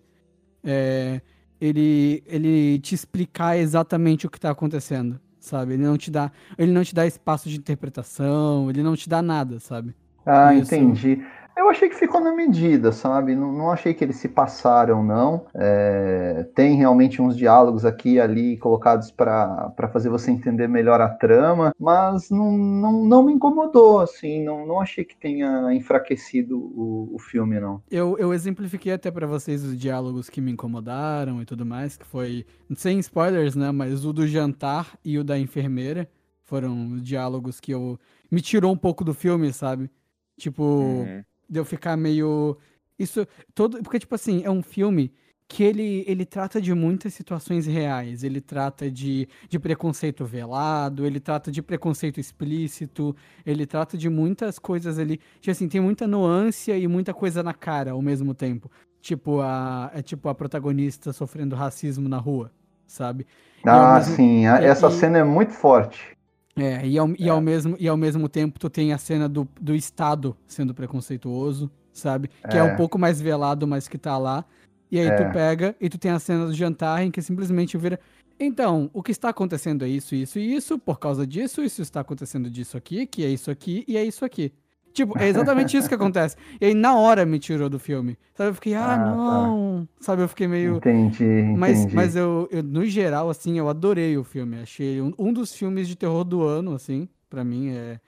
[0.63, 1.21] É,
[1.61, 5.73] ele, ele te explicar exatamente o que tá acontecendo, sabe?
[5.73, 9.21] Ele não te dá, ele não te dá espaço de interpretação, ele não te dá
[9.21, 9.95] nada, sabe?
[10.25, 10.73] Ah, Isso.
[10.75, 11.23] entendi.
[11.57, 13.33] Eu achei que ficou na medida, sabe?
[13.33, 15.45] Não, não achei que eles se passaram, não.
[15.53, 21.07] É, tem realmente uns diálogos aqui e ali colocados para fazer você entender melhor a
[21.07, 24.43] trama, mas não, não, não me incomodou, assim.
[24.43, 27.81] Não, não achei que tenha enfraquecido o, o filme, não.
[27.89, 32.05] Eu, eu exemplifiquei até pra vocês os diálogos que me incomodaram e tudo mais, que
[32.05, 36.09] foi, sem spoilers, né, mas o do jantar e o da enfermeira
[36.43, 37.97] foram diálogos que eu
[38.29, 39.89] me tirou um pouco do filme, sabe?
[40.37, 41.23] Tipo, Uhum.
[41.49, 42.57] De eu ficar meio
[42.97, 45.11] isso todo, porque tipo assim, é um filme
[45.47, 48.23] que ele, ele trata de muitas situações reais.
[48.23, 54.57] Ele trata de, de preconceito velado, ele trata de preconceito explícito, ele trata de muitas
[54.57, 55.19] coisas ali.
[55.39, 58.71] Tipo assim, tem muita nuance e muita coisa na cara ao mesmo tempo.
[59.01, 62.51] Tipo a, é tipo a protagonista sofrendo racismo na rua,
[62.87, 63.27] sabe?
[63.63, 64.45] Ah, sim.
[64.45, 66.14] e- Essa e- cena é muito forte.
[66.57, 69.47] É, e ao, e, ao mesmo, e ao mesmo tempo tu tem a cena do,
[69.59, 72.29] do Estado sendo preconceituoso, sabe?
[72.49, 72.59] Que é.
[72.59, 72.63] É.
[72.63, 74.45] um pouco mais velado, mas que tá lá.
[74.91, 75.15] E aí É.
[75.15, 77.99] tu pega e tu tem a cena do jantar em que simplesmente vira.
[78.39, 82.01] Então, o que está acontecendo é isso, isso e isso, por causa disso, isso está
[82.01, 84.53] acontecendo disso aqui, que é isso aqui e é isso aqui.
[84.95, 86.37] Tipo, é exatamente isso que acontece.
[86.59, 88.17] E aí na hora me tirou do filme.
[88.33, 88.49] Sabe?
[88.51, 89.03] Eu fiquei, ah, Ah, tá.
[89.15, 89.87] não.
[89.99, 90.21] Sabe?
[90.21, 90.77] Eu fiquei meio.
[90.77, 91.95] Entendi, Mas, entendi.
[91.95, 94.57] mas eu, eu, no geral, assim, eu adorei o filme.
[94.61, 97.99] Achei um, um dos filmes de terror do ano, assim, pra mim é.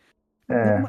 [0.50, 0.82] É.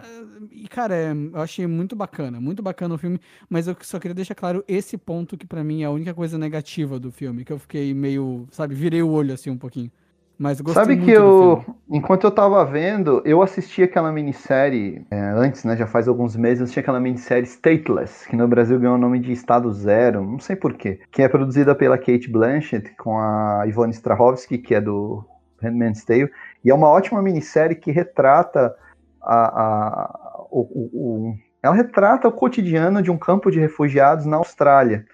[0.52, 3.18] E, cara, é, eu achei muito bacana, muito bacana o filme,
[3.50, 6.38] mas eu só queria deixar claro esse ponto que pra mim é a única coisa
[6.38, 9.90] negativa do filme, que eu fiquei meio, sabe, virei o olho assim um pouquinho.
[10.38, 15.64] Mas gostei Sabe que eu, enquanto eu tava vendo, eu assisti aquela minissérie é, antes,
[15.64, 15.77] né?
[15.77, 19.18] Já faz alguns meses, eu assisti aquela minissérie Stateless, que no Brasil ganhou o nome
[19.18, 21.01] de Estado Zero, não sei porquê.
[21.11, 25.24] Que é produzida pela Kate Blanchett com a Ivone Strahovski, que é do
[25.61, 26.31] Handmaid's Tale.
[26.64, 28.72] E é uma ótima minissérie que retrata
[29.20, 35.05] a, a- o, o, ela retrata o cotidiano de um campo de refugiados na Austrália.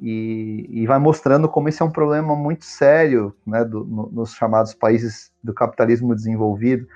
[0.00, 4.34] E, e vai mostrando como esse é um problema muito sério né, do, no, nos
[4.34, 6.86] chamados países do capitalismo desenvolvido,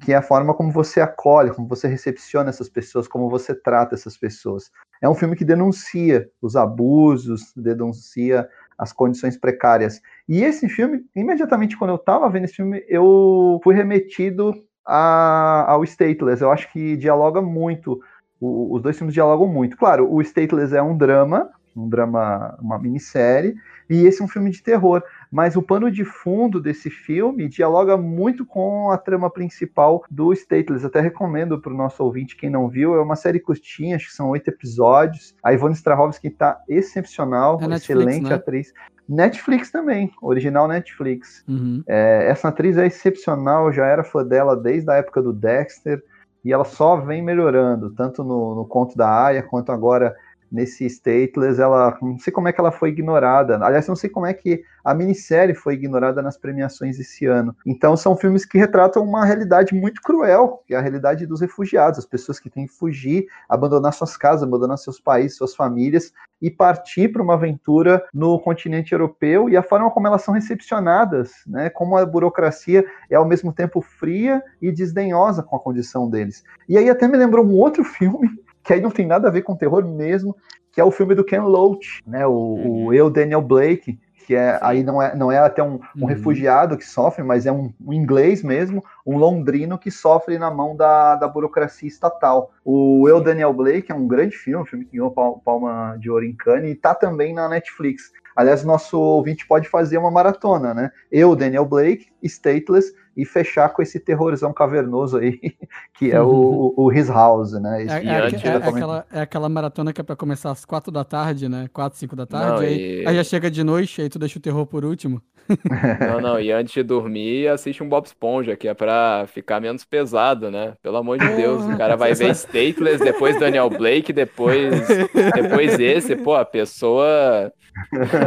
[0.00, 3.94] que é a forma como você acolhe, como você recepciona essas pessoas, como você trata
[3.94, 4.70] essas pessoas.
[5.00, 10.00] É um filme que denuncia os abusos, denuncia as condições precárias.
[10.28, 14.54] E esse filme, imediatamente quando eu estava vendo esse filme, eu fui remetido
[14.86, 16.42] a, ao Stateless.
[16.42, 18.00] Eu acho que dialoga muito,
[18.40, 19.76] o, os dois filmes dialogam muito.
[19.76, 23.54] Claro, o Stateless é um drama, um drama, uma minissérie,
[23.88, 25.02] e esse é um filme de terror.
[25.30, 30.86] Mas o pano de fundo desse filme dialoga muito com a trama principal do Stateless.
[30.86, 34.14] Até recomendo para o nosso ouvinte, quem não viu, é uma série curtinha, acho que
[34.14, 35.34] são oito episódios.
[35.42, 38.34] A Ivone Strahovski está excepcional, é excelente Netflix, né?
[38.34, 38.72] atriz.
[39.08, 41.44] Netflix também, original Netflix.
[41.46, 41.82] Uhum.
[41.86, 46.02] É, essa atriz é excepcional, já era fã dela desde a época do Dexter,
[46.44, 50.14] e ela só vem melhorando, tanto no, no conto da Aya, quanto agora
[50.54, 53.58] nesse Stateless, ela não sei como é que ela foi ignorada.
[53.60, 57.56] Aliás, não sei como é que a minissérie foi ignorada nas premiações esse ano.
[57.66, 61.98] Então, são filmes que retratam uma realidade muito cruel, que é a realidade dos refugiados,
[61.98, 66.50] as pessoas que têm que fugir, abandonar suas casas, abandonar seus países, suas famílias e
[66.50, 71.70] partir para uma aventura no continente europeu e a forma como elas são recepcionadas, né?
[71.70, 76.44] Como a burocracia é ao mesmo tempo fria e desdenhosa com a condição deles.
[76.68, 78.28] E aí até me lembrou um outro filme
[78.64, 80.34] que aí não tem nada a ver com terror mesmo,
[80.72, 82.26] que é o filme do Ken Loach, né?
[82.26, 82.86] O, uhum.
[82.86, 86.06] o Eu, Daniel Blake, que é aí não é, não é até um, um uhum.
[86.06, 90.74] refugiado que sofre, mas é um, um, inglês mesmo, um londrino que sofre na mão
[90.74, 92.50] da, da burocracia estatal.
[92.64, 96.24] O Eu, Daniel Blake é um grande filme, um filme que ganhou Palma de Ouro
[96.24, 98.10] em Cannes e tá também na Netflix.
[98.34, 100.90] Aliás, nosso ouvinte pode fazer uma maratona, né?
[101.12, 105.40] Eu, Daniel Blake, Stateless, e fechar com esse terrorzão cavernoso aí,
[105.94, 107.82] que é o, o His House, né?
[107.82, 111.04] É, é, é, é, aquela, é aquela maratona que é pra começar às quatro da
[111.04, 111.68] tarde, né?
[111.72, 113.06] Quatro, cinco da tarde, não, aí, e...
[113.06, 115.22] aí, já chega de noite, aí tu deixa o terror por último.
[116.00, 119.84] Não, não, e antes de dormir, assiste um Bob Esponja, que é pra ficar menos
[119.84, 120.72] pesado, né?
[120.82, 124.88] Pelo amor de Deus, o cara vai ver Stateless, depois Daniel Blake, depois,
[125.34, 127.52] depois esse, pô, a pessoa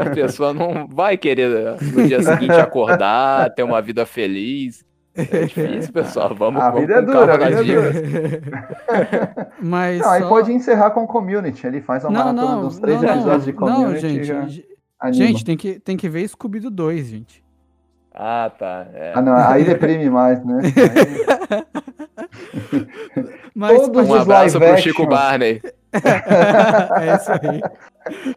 [0.06, 4.77] a pessoa não vai querer no dia seguinte acordar, ter uma vida feliz.
[5.18, 6.34] É difícil, pessoal.
[6.38, 9.52] Vamos, a vamos vida é dura, a vida é dura.
[9.60, 10.12] Mas não, só...
[10.12, 11.66] aí pode encerrar com community.
[11.66, 14.06] Ele faz uma não, maratona não, dos três não, episódios de community.
[14.32, 14.66] Não, gente,
[15.12, 17.44] gente tem, que, tem que ver Scooby-Doo 2, gente.
[18.14, 18.88] Ah, tá.
[18.94, 19.14] É.
[19.16, 20.62] Ah, não, aí deprime mais, né?
[23.54, 25.62] Mas, Todos um abraço pro Chico Barney.
[25.94, 27.62] é isso aí.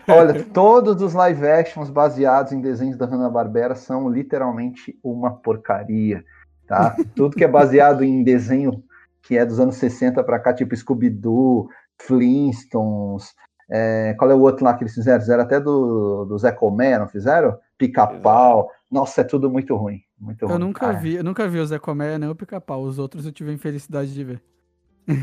[0.08, 6.24] Olha, todos os live actions baseados em desenhos da Hanna-Barbera são literalmente uma porcaria,
[6.70, 6.96] tá?
[7.16, 8.82] Tudo que é baseado em desenho
[9.22, 13.34] que é dos anos 60 para cá, tipo Scooby-Doo, Flintstones,
[13.68, 15.20] é, qual é o outro lá que eles fizeram?
[15.20, 17.56] Fizeram até do, do Zé Comé, não fizeram?
[17.76, 18.68] Pica-pau.
[18.90, 20.00] Nossa, é tudo muito ruim.
[20.18, 20.58] Muito eu ruim.
[20.58, 22.82] nunca vi, eu nunca vi o Zé Comé nem o Pica-Pau.
[22.82, 24.42] Os outros eu tive a infelicidade de ver.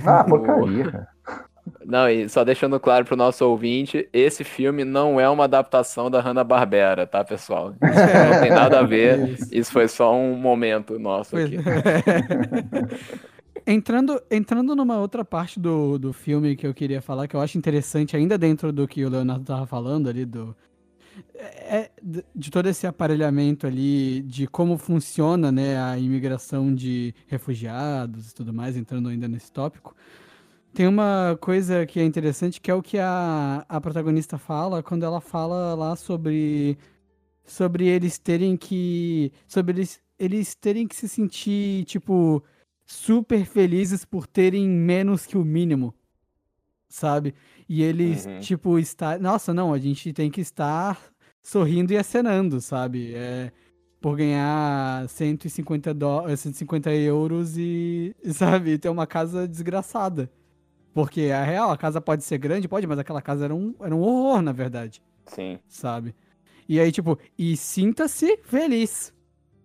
[0.05, 1.07] Ah, porcaria, cara.
[1.85, 6.21] Não, e só deixando claro pro nosso ouvinte, esse filme não é uma adaptação da
[6.21, 7.73] Hanna-Barbera, tá, pessoal?
[7.73, 9.29] Isso não tem nada a ver.
[9.29, 9.49] Isso.
[9.51, 11.57] Isso foi só um momento nosso pois aqui.
[11.57, 13.37] É.
[13.67, 17.57] entrando, entrando numa outra parte do, do filme que eu queria falar, que eu acho
[17.57, 20.55] interessante, ainda dentro do que o Leonardo tava falando ali, do,
[21.35, 21.89] é,
[22.33, 28.53] de todo esse aparelhamento ali, de como funciona né, a imigração de refugiados e tudo
[28.53, 29.95] mais, entrando ainda nesse tópico.
[30.77, 35.01] Tem uma coisa que é interessante, que é o que a, a protagonista fala quando
[35.01, 36.77] ela fala lá sobre,
[37.43, 39.31] sobre eles terem que.
[39.47, 42.43] Sobre eles, eles terem que se sentir, tipo,
[42.85, 45.95] super felizes por terem menos que o mínimo.
[46.87, 47.33] Sabe?
[47.67, 48.39] E eles, uhum.
[48.39, 49.19] tipo, estar.
[49.19, 50.95] Nossa, não, a gente tem que estar
[51.41, 53.15] sorrindo e acenando, sabe?
[53.15, 53.51] É,
[53.99, 56.37] por ganhar 150, do...
[56.37, 60.29] 150 euros e, sabe, ter uma casa desgraçada.
[60.97, 63.95] Porque a real, a casa pode ser grande, pode, mas aquela casa era um, era
[63.95, 64.99] um horror, na verdade.
[65.27, 65.59] Sim.
[65.67, 66.15] Sabe?
[66.67, 69.13] E aí, tipo, e sinta-se feliz,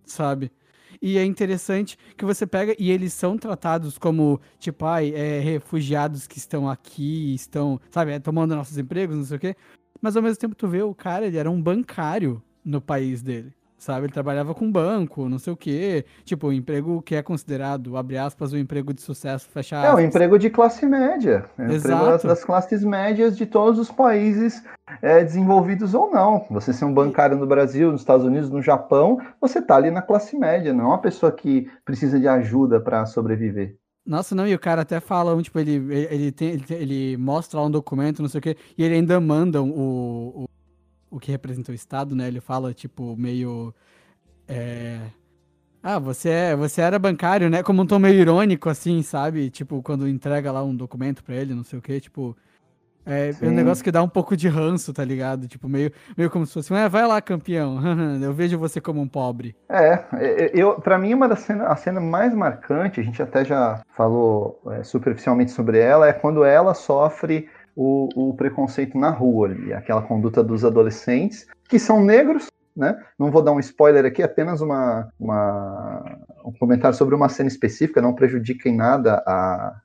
[0.04, 0.52] sabe?
[1.00, 6.26] E é interessante que você pega e eles são tratados como, tipo, ai, é, refugiados
[6.26, 9.56] que estão aqui, estão, sabe, é, tomando nossos empregos, não sei o quê.
[10.02, 13.54] Mas ao mesmo tempo tu vê o cara, ele era um bancário no país dele
[13.82, 14.06] sabe?
[14.06, 16.04] Ele trabalhava com banco, não sei o quê.
[16.24, 19.98] Tipo, o emprego que é considerado, abre aspas, o um emprego de sucesso, fecha aspas.
[19.98, 21.44] É, um emprego de classe média.
[21.58, 22.04] É um Exato.
[22.04, 24.62] emprego das classes médias de todos os países
[25.02, 26.46] é, desenvolvidos ou não.
[26.50, 30.00] Você ser um bancário no Brasil, nos Estados Unidos, no Japão, você tá ali na
[30.00, 33.76] classe média, não é uma pessoa que precisa de ajuda para sobreviver.
[34.06, 35.74] Nossa, não, e o cara até fala, tipo, ele,
[36.10, 39.20] ele, tem, ele, ele mostra lá um documento, não sei o quê, e ele ainda
[39.20, 40.44] manda o, o,
[41.12, 42.26] o que representa o Estado, né?
[42.26, 43.74] Ele fala, tipo, meio.
[44.48, 44.98] É...
[45.82, 47.62] Ah, você, é, você era bancário, né?
[47.62, 49.50] Como um tom meio irônico, assim, sabe?
[49.50, 52.36] Tipo, quando entrega lá um documento pra ele, não sei o quê, tipo.
[53.04, 55.48] É, é um negócio que dá um pouco de ranço, tá ligado?
[55.48, 57.80] Tipo, meio, meio como se fosse, ah, vai lá, campeão,
[58.22, 59.56] eu vejo você como um pobre.
[59.68, 63.82] É, eu, pra mim, uma das cenas, a cena mais marcante, a gente até já
[63.96, 69.72] falou é, superficialmente sobre ela, é quando ela sofre o, o preconceito na rua ali,
[69.72, 73.02] aquela conduta dos adolescentes, que são negros, né?
[73.18, 78.02] Não vou dar um spoiler aqui, apenas uma, uma, um comentário sobre uma cena específica,
[78.02, 79.80] não prejudica em nada a,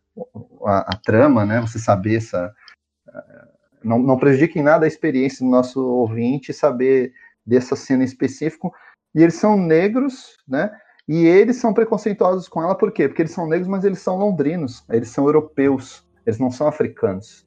[0.65, 1.61] a, a trama, né?
[1.61, 2.53] Você saber essa.
[3.83, 7.13] Não, não prejudica em nada a experiência do nosso ouvinte saber
[7.45, 8.69] dessa cena específica.
[9.15, 10.71] E eles são negros, né?
[11.07, 13.07] E eles são preconceituosos com ela, por quê?
[13.07, 17.46] Porque eles são negros, mas eles são londrinos, eles são europeus, eles não são africanos.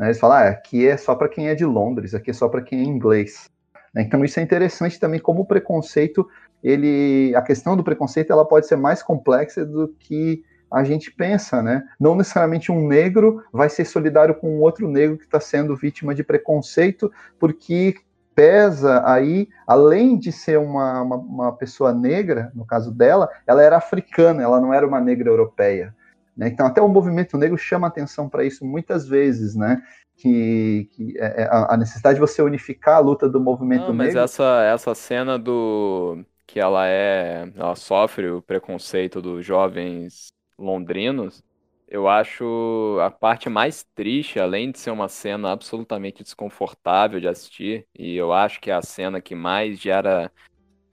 [0.00, 0.06] Né?
[0.06, 2.62] Eles falam, ah, aqui é só para quem é de Londres, aqui é só para
[2.62, 3.50] quem é inglês.
[3.94, 4.02] Né?
[4.02, 6.26] Então isso é interessante também como o preconceito,
[6.64, 11.60] ele, a questão do preconceito, ela pode ser mais complexa do que a gente pensa,
[11.62, 11.82] né?
[11.98, 16.14] Não necessariamente um negro vai ser solidário com um outro negro que está sendo vítima
[16.14, 17.10] de preconceito,
[17.40, 17.96] porque
[18.34, 23.78] pesa aí, além de ser uma, uma, uma, pessoa negra, no caso dela, ela era
[23.78, 25.92] africana, ela não era uma negra europeia.
[26.40, 26.48] Né?
[26.48, 29.82] Então, até o movimento negro chama atenção para isso muitas vezes, né?
[30.16, 34.06] Que, que é, é a necessidade de você unificar a luta do movimento Não, mas
[34.06, 34.22] negro.
[34.22, 41.44] Mas essa, essa cena do que ela é, ela sofre o preconceito dos jovens londrinos,
[41.86, 47.86] eu acho a parte mais triste, além de ser uma cena absolutamente desconfortável de assistir,
[47.94, 50.32] e eu acho que é a cena que mais gera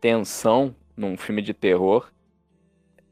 [0.02, 2.12] tensão num filme de terror.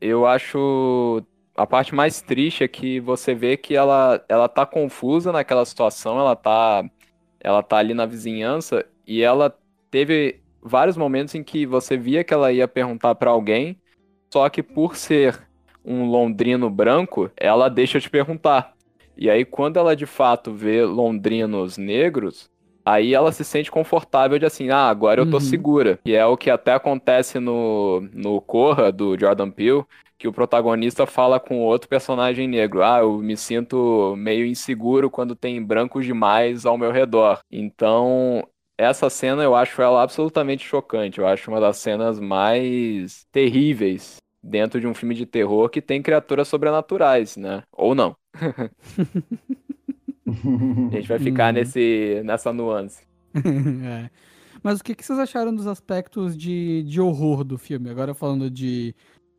[0.01, 1.23] Eu acho
[1.55, 6.19] a parte mais triste é que você vê que ela, ela tá confusa naquela situação,
[6.19, 6.83] ela tá,
[7.39, 9.57] ela tá ali na vizinhança e ela
[9.89, 13.79] teve vários momentos em que você via que ela ia perguntar para alguém,
[14.33, 15.47] só que por ser
[15.83, 18.73] um londrino branco, ela deixa de perguntar.
[19.15, 22.51] E aí quando ela de fato vê londrinos negros,
[22.85, 25.41] aí ela se sente confortável de assim, ah, agora eu tô uhum.
[25.41, 25.99] segura.
[26.05, 29.83] E é o que até acontece no, no Corra, do Jordan Peele,
[30.17, 32.83] que o protagonista fala com outro personagem negro.
[32.83, 37.39] Ah, eu me sinto meio inseguro quando tem brancos demais ao meu redor.
[37.51, 41.19] Então, essa cena eu acho ela absolutamente chocante.
[41.19, 46.01] Eu acho uma das cenas mais terríveis dentro de um filme de terror que tem
[46.01, 47.63] criaturas sobrenaturais, né?
[47.71, 48.15] Ou não.
[50.91, 51.59] A gente vai ficar uhum.
[51.59, 53.03] nesse, nessa nuance.
[53.35, 54.09] é.
[54.63, 57.89] Mas o que, que vocês acharam dos aspectos de, de horror do filme?
[57.89, 58.95] Agora falando de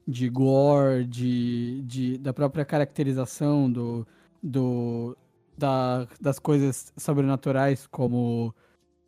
[0.06, 4.06] de gore, de, de, da própria caracterização do,
[4.40, 5.16] do,
[5.58, 8.54] da, das coisas sobrenaturais, como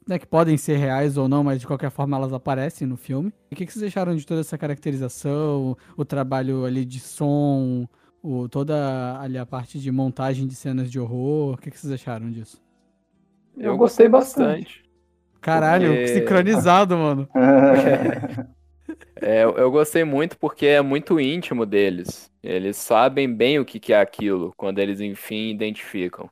[0.06, 3.32] né, que podem ser reais ou não, mas de qualquer forma elas aparecem no filme.
[3.52, 7.86] O que, que vocês acharam de toda essa caracterização, o trabalho ali de som,
[8.28, 11.54] o, toda ali a parte de montagem de cenas de horror?
[11.54, 12.62] O que, que vocês acharam disso?
[13.56, 14.84] Eu gostei bastante.
[15.40, 16.08] Caralho, porque...
[16.08, 17.28] sincronizado, mano.
[19.20, 22.32] É, eu gostei muito porque é muito íntimo deles.
[22.42, 26.30] Eles sabem bem o que é aquilo quando eles enfim identificam.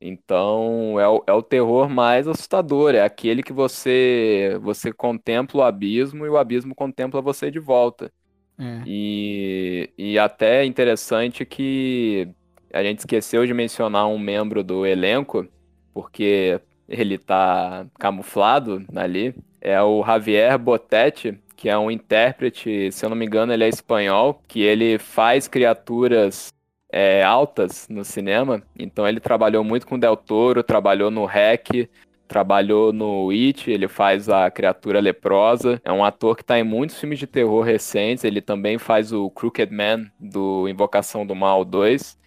[0.00, 5.64] Então é o, é o terror mais assustador, é aquele que você você contempla o
[5.64, 8.10] abismo e o abismo contempla você de volta.
[8.58, 8.82] É.
[8.86, 12.28] E, e até é interessante que
[12.72, 15.46] a gente esqueceu de mencionar um membro do elenco,
[15.94, 19.34] porque ele tá camuflado ali.
[19.60, 23.68] É o Javier Botetti, que é um intérprete, se eu não me engano, ele é
[23.68, 26.52] espanhol, que ele faz criaturas
[26.90, 28.62] é, altas no cinema.
[28.78, 31.88] Então ele trabalhou muito com Del Toro, trabalhou no Hack,
[32.28, 35.80] trabalhou no It, ele faz a criatura leprosa.
[35.82, 38.22] É um ator que está em muitos filmes de terror recentes.
[38.22, 42.18] Ele também faz o Crooked Man do Invocação do Mal 2.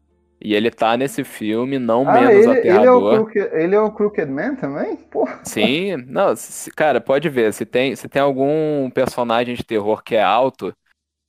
[0.43, 2.81] E ele tá nesse filme, não ah, menos ele, aterrador.
[2.81, 4.95] Ele é, o Crooked, ele é o Crooked Man também?
[4.95, 5.39] Porra.
[5.43, 10.15] Sim, não, se, cara, pode ver, se tem, se tem algum personagem de terror que
[10.15, 10.73] é alto,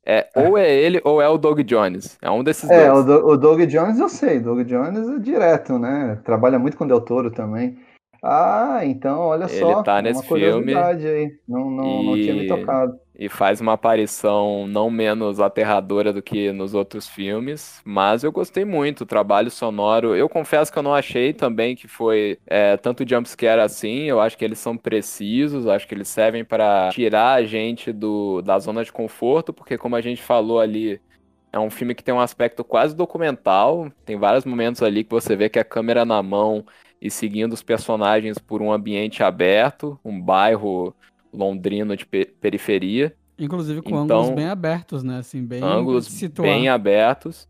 [0.05, 2.19] é, ou é ele ou é o Doug Jones.
[2.23, 3.07] É um desses é, dois.
[3.07, 6.19] É, o, o Doug Jones eu sei, Doug Jones é direto, né?
[6.25, 7.79] Trabalha muito com o Del Toro também.
[8.23, 9.73] Ah, então, olha ele só.
[9.73, 10.75] Ele tá nesse uma filme.
[10.75, 11.37] Aí.
[11.49, 12.07] Não, não, e...
[12.07, 17.09] não tinha me tocado e faz uma aparição não menos aterradora do que nos outros
[17.09, 20.17] filmes, mas eu gostei muito, o trabalho sonoro.
[20.17, 24.37] Eu confesso que eu não achei também que foi é, tanto jumpscare assim, eu acho
[24.37, 28.83] que eles são precisos, acho que eles servem para tirar a gente do, da zona
[28.83, 31.01] de conforto, porque como a gente falou ali,
[31.53, 33.93] é um filme que tem um aspecto quase documental.
[34.07, 36.65] Tem vários momentos ali que você vê que a câmera na mão
[37.03, 40.95] e seguindo os personagens por um ambiente aberto, um bairro
[41.33, 43.13] londrino de periferia.
[43.37, 45.19] Inclusive com então, ângulos bem abertos, né?
[45.19, 47.49] Assim, bem ângulos bem abertos.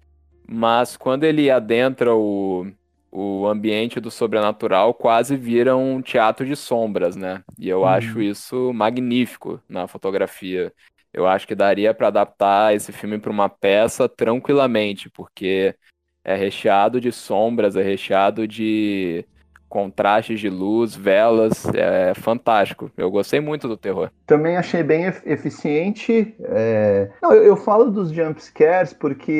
[0.48, 2.66] Mas quando ele adentra o,
[3.10, 7.42] o ambiente do sobrenatural, quase vira um teatro de sombras, né?
[7.58, 8.22] E eu acho uhum.
[8.22, 10.72] isso magnífico na fotografia.
[11.12, 15.74] Eu acho que daria para adaptar esse filme para uma peça tranquilamente, porque
[16.24, 19.26] é recheado de sombras, é recheado de
[19.72, 22.90] contrastes de luz, velas, é fantástico.
[22.94, 24.10] Eu gostei muito do terror.
[24.26, 26.36] Também achei bem eficiente.
[26.42, 27.08] É...
[27.22, 29.32] Não, eu, eu, falo dos jump scares porque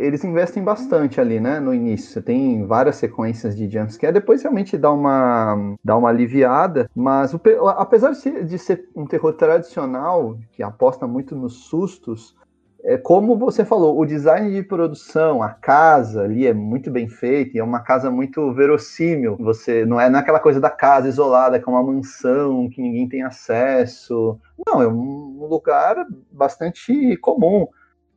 [0.00, 1.60] eles investem bastante ali, né?
[1.60, 2.10] No início.
[2.10, 6.88] Você tem várias sequências de jump scare, depois realmente dá uma, dá uma aliviada.
[6.96, 7.40] Mas o,
[7.76, 12.34] apesar de ser um terror tradicional, que aposta muito nos sustos,
[12.86, 17.56] é como você falou, o design de produção, a casa ali é muito bem feita
[17.56, 19.36] e é uma casa muito verossímil.
[19.40, 23.22] Você não é naquela coisa da casa isolada, que é uma mansão que ninguém tem
[23.22, 24.38] acesso.
[24.66, 25.96] Não, é um lugar
[26.30, 27.66] bastante comum.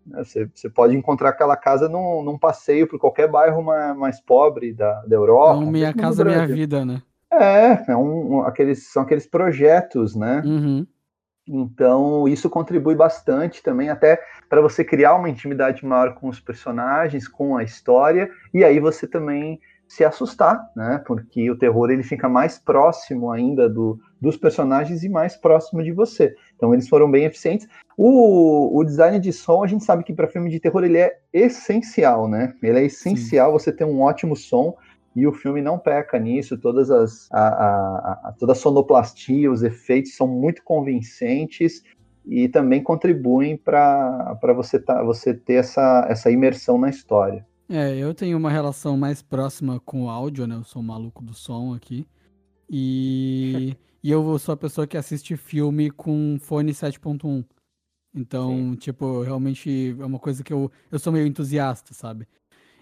[0.06, 0.22] Né?
[0.22, 4.74] Você, você pode encontrar aquela casa num, num passeio por qualquer bairro mais, mais pobre
[4.74, 5.62] da, da Europa.
[5.62, 7.02] É um minha casa, minha vida, né?
[7.32, 10.42] É, é um, aqueles, são aqueles projetos, né?
[10.46, 10.86] Uhum.
[11.48, 17.28] Então, isso contribui bastante também, até para você criar uma intimidade maior com os personagens,
[17.28, 21.02] com a história, e aí você também se assustar, né?
[21.06, 25.92] Porque o terror ele fica mais próximo ainda do, dos personagens e mais próximo de
[25.92, 26.36] você.
[26.56, 27.68] Então, eles foram bem eficientes.
[27.96, 31.18] O, o design de som, a gente sabe que para filme de terror ele é
[31.32, 32.54] essencial, né?
[32.62, 33.54] Ele é essencial Sim.
[33.60, 34.76] você ter um ótimo som
[35.16, 39.64] e o filme não peca nisso, todas as a, a, a, toda a sonoplastia, os
[39.64, 41.82] efeitos são muito convincentes
[42.28, 47.46] e também contribuem para você, tá, você ter essa, essa imersão na história.
[47.70, 50.56] É, eu tenho uma relação mais próxima com o áudio, né?
[50.56, 52.08] Eu sou um maluco do som aqui.
[52.70, 57.46] E, e eu sou a pessoa que assiste filme com fone 7.1.
[58.16, 58.76] Então, Sim.
[58.76, 62.28] tipo, realmente é uma coisa que eu, eu sou meio entusiasta, sabe?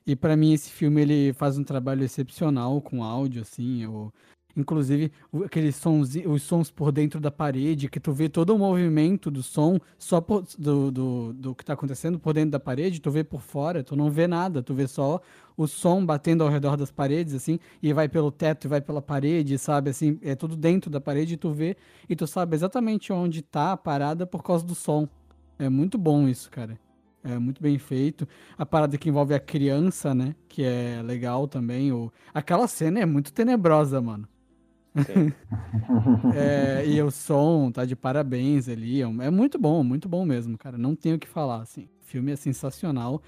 [0.08, 3.84] E para mim esse filme ele faz um trabalho excepcional com áudio, assim.
[3.84, 4.14] Eu,
[4.56, 5.12] inclusive
[5.43, 9.43] aqueles sons, os sons por dentro da parede, que tu vê todo o movimento do
[9.43, 13.24] som só por, do, do, do que tá acontecendo por dentro da parede, tu vê
[13.24, 15.20] por fora, tu não vê nada, tu vê só
[15.58, 19.01] o som batendo ao redor das paredes, assim, e vai pelo teto e vai pela
[19.01, 21.78] parede, sabe, assim, é tudo dentro da parede tu vê,
[22.10, 25.08] e tu sabe exatamente onde tá a parada por causa do som.
[25.58, 26.78] É muito bom isso, cara.
[27.24, 28.28] É muito bem feito.
[28.56, 30.36] A parada que envolve a criança, né?
[30.47, 31.91] Que é legal também.
[31.91, 32.12] O...
[32.32, 34.28] Aquela cena é muito tenebrosa, mano.
[36.36, 39.02] É, e o som tá de parabéns ali.
[39.02, 40.78] É, é muito bom, muito bom mesmo, cara.
[40.78, 41.89] Não tenho o que falar, assim.
[42.02, 43.22] O filme é sensacional.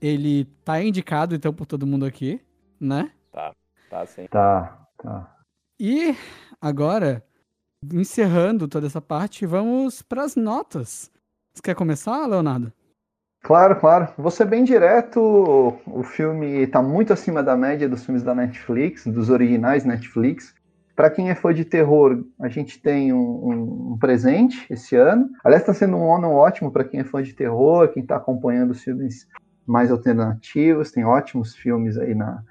[0.00, 2.40] Ele tá indicado, então, por todo mundo aqui,
[2.78, 3.10] né?
[3.32, 3.54] Tá,
[3.88, 4.26] tá sim.
[4.26, 5.36] Tá, tá.
[5.80, 6.14] E
[6.60, 7.24] agora,
[7.92, 11.10] encerrando toda essa parte, vamos pras notas.
[11.54, 12.72] Você quer começar, Leonardo?
[13.42, 14.08] Claro, claro.
[14.16, 19.06] Vou ser bem direto, o filme está muito acima da média dos filmes da Netflix,
[19.06, 20.54] dos originais Netflix.
[20.94, 25.28] Para quem é fã de terror, a gente tem um, um, um presente esse ano.
[25.42, 28.70] Aliás, está sendo um ano ótimo para quem é fã de terror, quem está acompanhando
[28.70, 29.26] os filmes
[29.66, 30.92] mais alternativos.
[30.92, 32.42] Tem ótimos filmes aí na,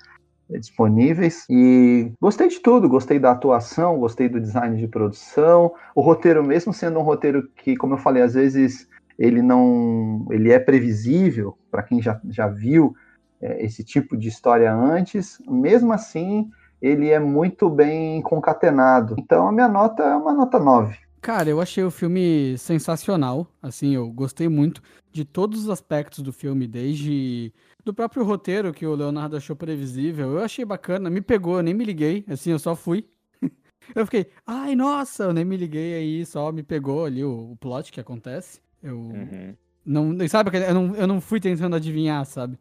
[0.50, 6.44] disponíveis e gostei de tudo, gostei da atuação, gostei do design de produção, o roteiro
[6.44, 8.88] mesmo sendo um roteiro que, como eu falei, às vezes
[9.18, 12.96] ele não, ele é previsível para quem já, já viu
[13.42, 15.38] é, esse tipo de história antes.
[15.48, 16.50] Mesmo assim,
[16.84, 19.16] ele é muito bem concatenado.
[19.18, 20.98] Então a minha nota é uma nota 9.
[21.22, 23.48] Cara, eu achei o filme sensacional.
[23.62, 27.54] Assim, eu gostei muito de todos os aspectos do filme, desde
[27.86, 30.34] do próprio roteiro que o Leonardo achou previsível.
[30.34, 33.08] Eu achei bacana, me pegou, eu nem me liguei, assim, eu só fui.
[33.96, 37.56] eu fiquei, ai, nossa, eu nem me liguei aí, só me pegou ali o, o
[37.56, 38.60] plot que acontece.
[38.82, 39.56] Eu uhum.
[39.86, 42.58] não, sabe, eu não, eu não fui tentando adivinhar, sabe?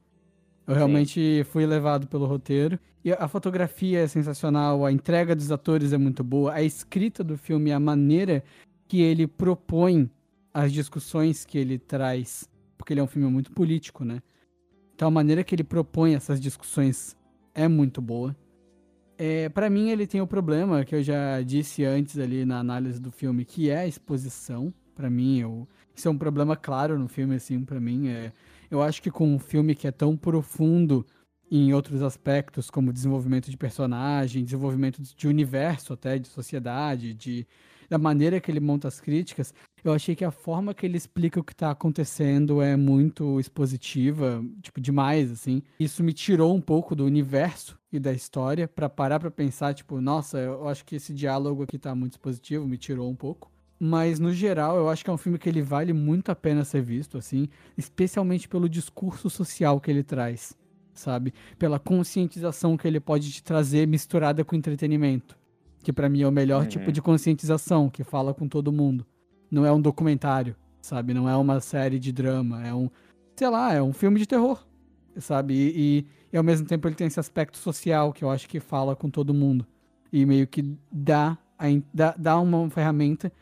[0.67, 1.45] Eu realmente Sim.
[1.45, 2.79] fui levado pelo roteiro.
[3.05, 7.37] E a fotografia é sensacional, a entrega dos atores é muito boa, a escrita do
[7.37, 8.45] filme, a maneira
[8.87, 10.09] que ele propõe
[10.55, 12.49] as discussões que ele traz,
[12.79, 14.23] porque ele é um filme muito político, né?
[14.95, 17.17] Então a maneira que ele propõe essas discussões
[17.55, 18.37] é muito boa.
[19.19, 23.01] É, para mim ele tem o problema que eu já disse antes ali na análise
[23.01, 24.73] do filme, que é a exposição.
[24.95, 28.09] Para mim, eu, isso é um problema claro no filme, assim, para mim.
[28.09, 28.33] É,
[28.73, 31.07] eu acho que com um filme que é tão profundo
[31.51, 37.47] em outros aspectos, como desenvolvimento de personagem, desenvolvimento de universo até, de sociedade, de
[37.91, 39.53] da maneira que ele monta as críticas,
[39.85, 44.43] eu achei que a forma que ele explica o que tá acontecendo é muito expositiva,
[44.63, 45.63] tipo, demais, assim.
[45.79, 50.01] Isso me tirou um pouco do universo e da história para parar para pensar, tipo,
[50.01, 53.52] nossa, eu acho que esse diálogo aqui tá muito expositivo, me tirou um pouco.
[53.85, 56.63] Mas no geral, eu acho que é um filme que ele vale muito a pena
[56.65, 60.57] ser visto, assim, especialmente pelo discurso social que ele traz,
[60.95, 61.35] sabe?
[61.59, 65.37] Pela conscientização que ele pode te trazer misturada com entretenimento,
[65.83, 66.69] que para mim é o melhor Uhum.
[66.69, 69.05] tipo de conscientização, que fala com todo mundo.
[69.51, 71.13] Não é um documentário, sabe?
[71.13, 72.89] Não é uma série de drama, é um,
[73.35, 74.65] sei lá, é um filme de terror,
[75.17, 75.55] sabe?
[75.55, 78.61] E, e, e ao mesmo tempo ele tem esse aspecto social que eu acho que
[78.61, 79.67] fala com todo mundo
[80.13, 83.33] e meio que dá a, dá, dá uma ferramenta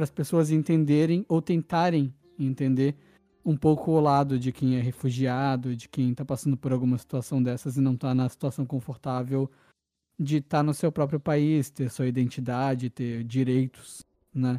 [0.00, 2.96] para as pessoas entenderem ou tentarem entender
[3.44, 7.42] um pouco o lado de quem é refugiado, de quem tá passando por alguma situação
[7.42, 9.50] dessas e não tá na situação confortável
[10.18, 14.58] de estar no seu próprio país, ter sua identidade, ter direitos, né?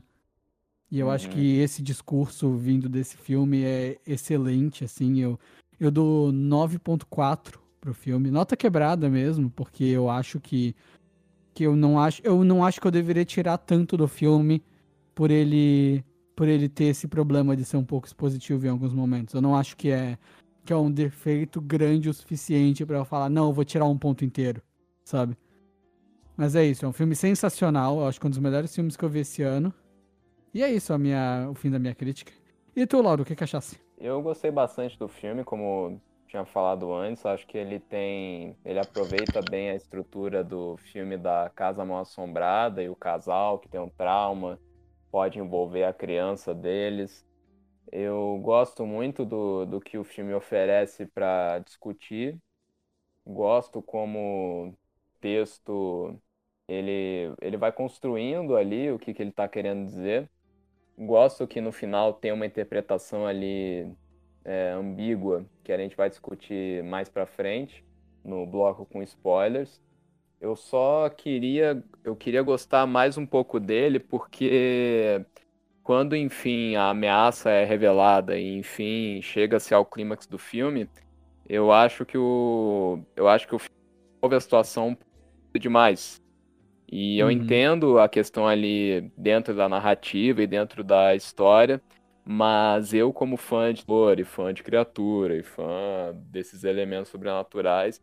[0.91, 1.33] E eu acho Uhum.
[1.33, 5.39] que esse discurso vindo desse filme é excelente, assim, eu,
[5.79, 10.75] eu dou 9.4 pro filme, nota quebrada mesmo, porque eu acho que
[11.53, 14.63] que eu não acho, eu não acho que eu deveria tirar tanto do filme
[15.13, 16.03] por ele
[16.35, 19.33] por ele ter esse problema de ser um pouco expositivo em alguns momentos.
[19.33, 20.17] Eu não acho que é
[20.63, 23.97] que é um defeito grande o suficiente pra eu falar, não, eu vou tirar um
[23.97, 24.61] ponto inteiro,
[25.03, 25.35] sabe?
[26.37, 28.95] Mas é isso, é um filme sensacional, eu acho que é um dos melhores filmes
[28.95, 29.73] que eu vi esse ano.
[30.53, 32.31] E é isso, a minha, o fim da minha crítica.
[32.75, 33.79] E tu, Lauro, o que, que achasse?
[33.97, 39.41] Eu gostei bastante do filme, como tinha falado antes, acho que ele tem, ele aproveita
[39.49, 43.89] bem a estrutura do filme da Casa Mal Assombrada e o casal que tem um
[43.89, 44.57] trauma,
[45.11, 47.25] pode envolver a criança deles.
[47.91, 52.37] Eu gosto muito do, do que o filme oferece para discutir.
[53.25, 54.73] Gosto como
[55.19, 56.17] texto
[56.67, 60.29] ele, ele vai construindo ali o que, que ele está querendo dizer.
[60.97, 63.91] Gosto que no final tem uma interpretação ali
[64.45, 67.85] é, ambígua que a gente vai discutir mais para frente
[68.23, 69.81] no bloco com spoilers.
[70.41, 75.25] Eu só queria eu queria gostar mais um pouco dele porque
[75.83, 80.89] quando enfim a ameaça é revelada e enfim chega-se ao clímax do filme,
[81.47, 84.97] eu acho que o eu acho que o filme a situação
[85.59, 86.21] demais.
[86.91, 87.31] E eu Uhum.
[87.31, 91.81] entendo a questão ali dentro da narrativa e dentro da história,
[92.25, 98.01] mas eu, como fã de lore, e fã de criatura e fã desses elementos sobrenaturais,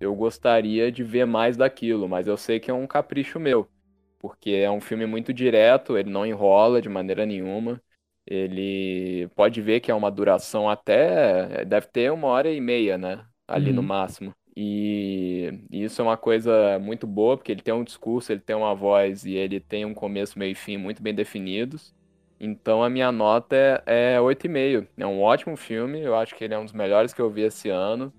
[0.00, 3.70] eu gostaria de ver mais daquilo, mas eu sei que é um capricho meu,
[4.18, 7.80] porque é um filme muito direto, ele não enrola de maneira nenhuma.
[8.26, 11.64] Ele pode ver que é uma duração até.
[11.64, 13.26] Deve ter uma hora e meia, né?
[13.46, 13.84] Ali no Uhum.
[13.84, 14.32] máximo.
[14.56, 18.74] E isso é uma coisa muito boa, porque ele tem um discurso, ele tem uma
[18.74, 21.94] voz e ele tem um começo, meio e fim muito bem definidos.
[22.40, 24.88] Então a minha nota é, é 8,5.
[24.96, 27.42] É um ótimo filme, eu acho que ele é um dos melhores que eu vi
[27.42, 28.14] esse ano.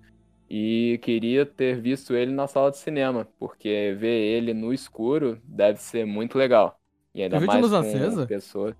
[0.48, 5.80] E queria ter visto ele na sala de cinema, porque ver ele no escuro deve
[5.80, 6.78] ser muito legal.
[7.14, 8.26] E ainda Tu viu de mais luz com acesa?
[8.26, 8.76] pessoa.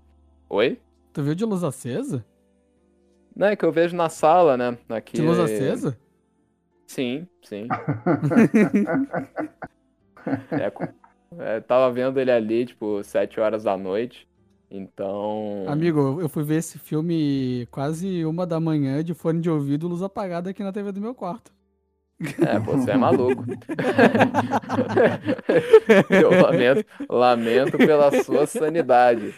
[0.49, 0.79] Oi?
[1.11, 2.25] Tu viu de luz acesa?
[3.35, 4.77] Não, é que eu vejo na sala, né?
[4.89, 5.17] Aqui.
[5.17, 5.97] De luz acesa?
[6.87, 7.67] Sim, sim.
[10.51, 14.27] É, é, tava vendo ele ali, tipo, 7 horas da noite.
[14.69, 15.63] Então.
[15.67, 20.01] Amigo, eu fui ver esse filme quase uma da manhã de fone de ouvido, luz
[20.01, 21.53] apagada aqui na TV do meu quarto.
[22.19, 23.43] É, pô, você é maluco.
[26.09, 29.33] Eu lamento, lamento pela sua sanidade.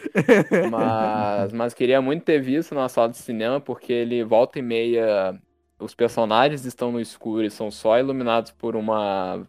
[0.70, 5.38] Mas, mas queria muito ter visto na sala de cinema, porque ele volta e meia.
[5.78, 9.46] Os personagens estão no escuro e são só iluminados por uma,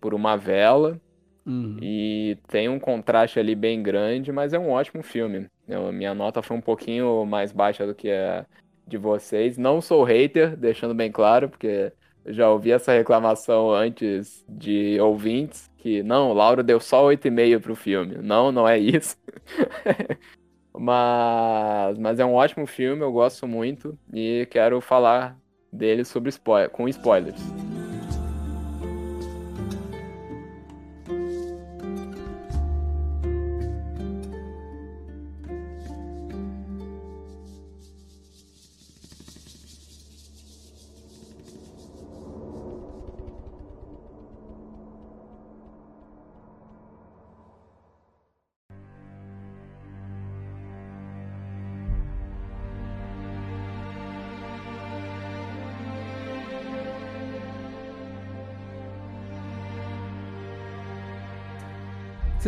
[0.00, 1.00] por uma vela.
[1.46, 1.78] Uhum.
[1.80, 5.46] E tem um contraste ali bem grande, mas é um ótimo filme.
[5.66, 8.44] Eu- minha nota foi um pouquinho mais baixa do que a
[8.86, 9.58] de vocês.
[9.58, 11.92] Não sou hater, deixando bem claro, porque
[12.26, 17.74] já ouvi essa reclamação antes de ouvintes, que não, o Lauro deu só 8,5 pro
[17.74, 18.16] filme.
[18.22, 19.16] Não, não é isso.
[20.80, 25.36] Mas, mas é um ótimo filme, eu gosto muito e quero falar
[25.72, 27.40] dele sobre spoil com spoilers.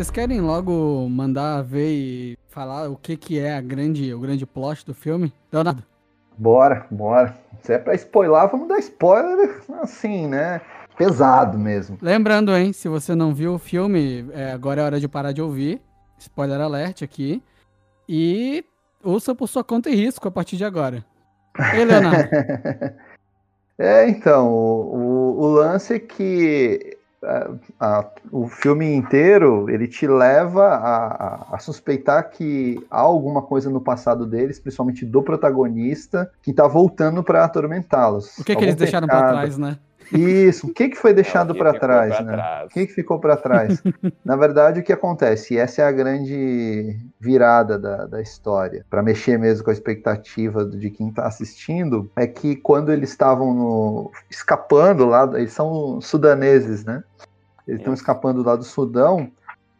[0.01, 4.47] Vocês querem logo mandar ver e falar o que, que é a grande, o grande
[4.47, 5.31] plot do filme?
[5.53, 5.83] Leonardo?
[6.35, 7.37] Bora, bora.
[7.61, 10.59] Se é pra spoiler, vamos dar spoiler assim, né?
[10.97, 11.99] Pesado mesmo.
[12.01, 15.41] Lembrando, hein, se você não viu o filme, é, agora é hora de parar de
[15.43, 15.79] ouvir.
[16.17, 17.39] Spoiler alert aqui.
[18.09, 18.65] E
[19.03, 21.05] ouça por sua conta e risco a partir de agora.
[21.75, 22.27] Ei, Leonardo.
[23.77, 30.67] é, então, o, o, lance é que a, a, o filme inteiro ele te leva
[30.75, 36.67] a, a, suspeitar que há alguma coisa no passado deles, principalmente do protagonista, que tá
[36.67, 38.37] voltando para atormentá-los.
[38.39, 39.77] O que, que eles deixaram para trás, né?
[40.11, 42.33] Isso, o que, que foi deixado para trás, né?
[42.33, 42.65] Trás.
[42.65, 43.81] O que, que ficou para trás?
[44.25, 45.53] Na verdade, o que acontece?
[45.53, 50.65] E essa é a grande virada da, da história, para mexer mesmo com a expectativa
[50.65, 57.03] de quem está assistindo, é que quando eles estavam escapando lá, eles são sudaneses, né?
[57.67, 59.31] Eles estão escapando lá do Sudão,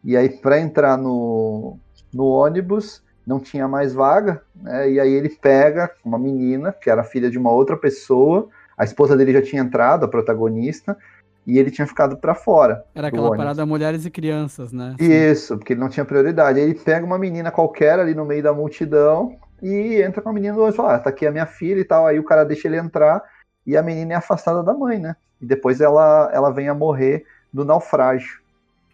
[0.04, 1.78] e aí para entrar no,
[2.14, 4.92] no ônibus não tinha mais vaga, né?
[4.92, 8.50] E aí ele pega uma menina, que era filha de uma outra pessoa,
[8.82, 10.98] a esposa dele já tinha entrado, a protagonista,
[11.46, 12.84] e ele tinha ficado para fora.
[12.96, 13.38] Era aquela ônibus.
[13.38, 14.96] parada mulheres e crianças, né?
[15.00, 16.60] Isso, porque ele não tinha prioridade.
[16.60, 20.34] Aí ele pega uma menina qualquer ali no meio da multidão e entra com a
[20.34, 22.08] menina e fala: ah, tá aqui a minha filha e tal.
[22.08, 23.22] Aí o cara deixa ele entrar
[23.68, 25.16] e a menina é afastada da mãe, né?
[25.40, 27.24] E depois ela, ela vem a morrer
[27.54, 28.42] do naufrágio.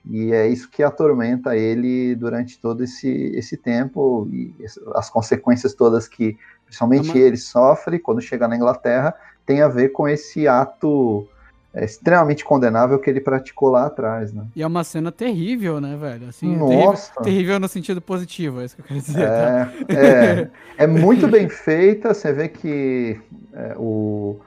[0.06, 4.54] E é isso que atormenta ele durante todo esse, esse tempo e
[4.96, 9.16] as consequências todas que, principalmente ele sofre quando chega na Inglaterra,
[9.48, 11.26] tem a ver com esse ato
[11.74, 14.46] é, extremamente condenável que ele praticou lá atrás, né?
[14.54, 16.28] E é uma cena terrível, né, velho?
[16.28, 17.14] Assim, Nossa!
[17.14, 19.22] Terrível, terrível, no sentido positivo, é isso que eu quero dizer.
[19.22, 19.72] É, tá?
[19.88, 20.50] é,
[20.84, 23.20] é muito bem feita, você vê que
[23.54, 24.38] é, o,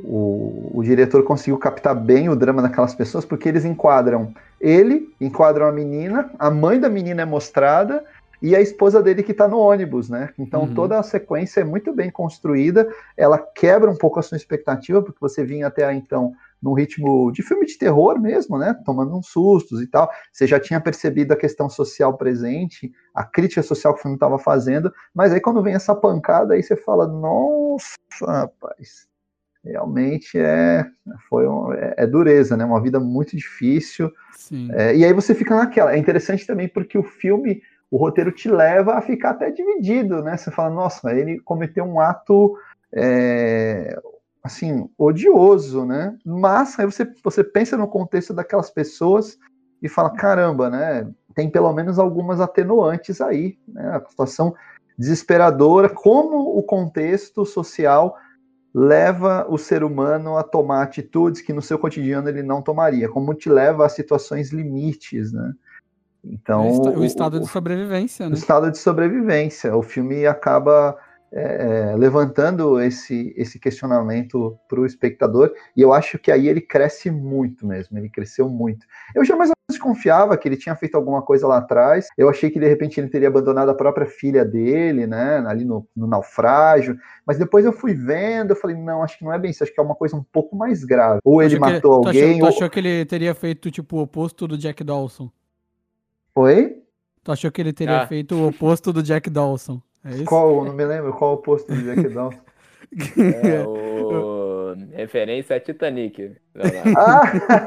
[0.00, 5.66] o, o, diretor conseguiu captar bem o drama daquelas pessoas, porque eles enquadram ele, enquadram
[5.66, 8.02] a menina, a mãe da menina é mostrada,
[8.40, 10.30] e a esposa dele que está no ônibus, né?
[10.38, 10.74] Então uhum.
[10.74, 15.20] toda a sequência é muito bem construída, ela quebra um pouco a sua expectativa, porque
[15.20, 16.32] você vinha até então
[16.62, 18.74] num ritmo de filme de terror mesmo, né?
[18.84, 20.10] Tomando uns sustos e tal.
[20.32, 24.38] Você já tinha percebido a questão social presente, a crítica social que o filme estava
[24.38, 29.06] fazendo, mas aí quando vem essa pancada, aí você fala, nossa, rapaz,
[29.64, 30.86] realmente é,
[31.28, 32.64] foi um, é, é, dureza, né?
[32.64, 34.10] Uma vida muito difícil.
[34.72, 35.92] É, e aí você fica naquela.
[35.92, 40.36] É interessante também porque o filme o roteiro te leva a ficar até dividido, né?
[40.36, 42.56] Você fala, nossa, ele cometeu um ato
[42.92, 43.96] é,
[44.42, 46.16] assim, odioso, né?
[46.24, 49.38] Mas aí você, você pensa no contexto daquelas pessoas
[49.82, 51.08] e fala, caramba, né?
[51.34, 53.96] Tem pelo menos algumas atenuantes aí, né?
[53.96, 54.54] A situação
[54.98, 58.16] desesperadora, como o contexto social
[58.74, 63.34] leva o ser humano a tomar atitudes que no seu cotidiano ele não tomaria, como
[63.34, 65.52] te leva a situações limites, né?
[66.30, 68.34] Então, o estado de sobrevivência, né?
[68.34, 69.76] O estado de sobrevivência.
[69.76, 70.96] O filme acaba
[71.32, 76.60] é, é levantando esse, esse questionamento para o espectador, e eu acho que aí ele
[76.60, 78.86] cresce muito mesmo, ele cresceu muito.
[79.14, 82.28] Eu já mais ou menos desconfiava que ele tinha feito alguma coisa lá atrás, eu
[82.28, 86.06] achei que de repente ele teria abandonado a própria filha dele, né, ali no, no
[86.06, 86.96] naufrágio,
[87.26, 89.74] mas depois eu fui vendo, eu falei, não, acho que não é bem isso, acho
[89.74, 91.20] que é uma coisa um pouco mais grave.
[91.24, 92.22] Ou ele matou que, alguém...
[92.22, 92.52] Tu achou, ou...
[92.52, 95.30] tu achou que ele teria feito, tipo, o oposto do Jack Dawson?
[96.36, 96.82] Oi?
[97.24, 98.06] Tu achou que ele teria ah.
[98.06, 99.80] feito o oposto do Jack Dawson?
[100.04, 100.24] É isso?
[100.26, 100.66] Qual?
[100.66, 102.38] Não me lembro qual o oposto do Jack Dawson.
[103.16, 104.76] É o...
[104.92, 106.36] Referência a Titanic.
[106.94, 107.22] ah,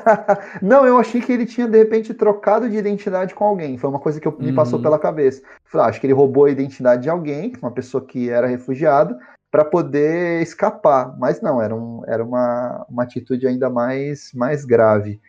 [0.62, 3.76] não, eu achei que ele tinha de repente trocado de identidade com alguém.
[3.80, 4.84] Foi uma coisa que eu, me passou uhum.
[4.84, 5.42] pela cabeça.
[5.66, 9.18] Falei, ah, acho que ele roubou a identidade de alguém, uma pessoa que era refugiada,
[9.50, 11.18] para poder escapar.
[11.18, 15.20] Mas não, era, um, era uma, uma atitude ainda mais, mais grave.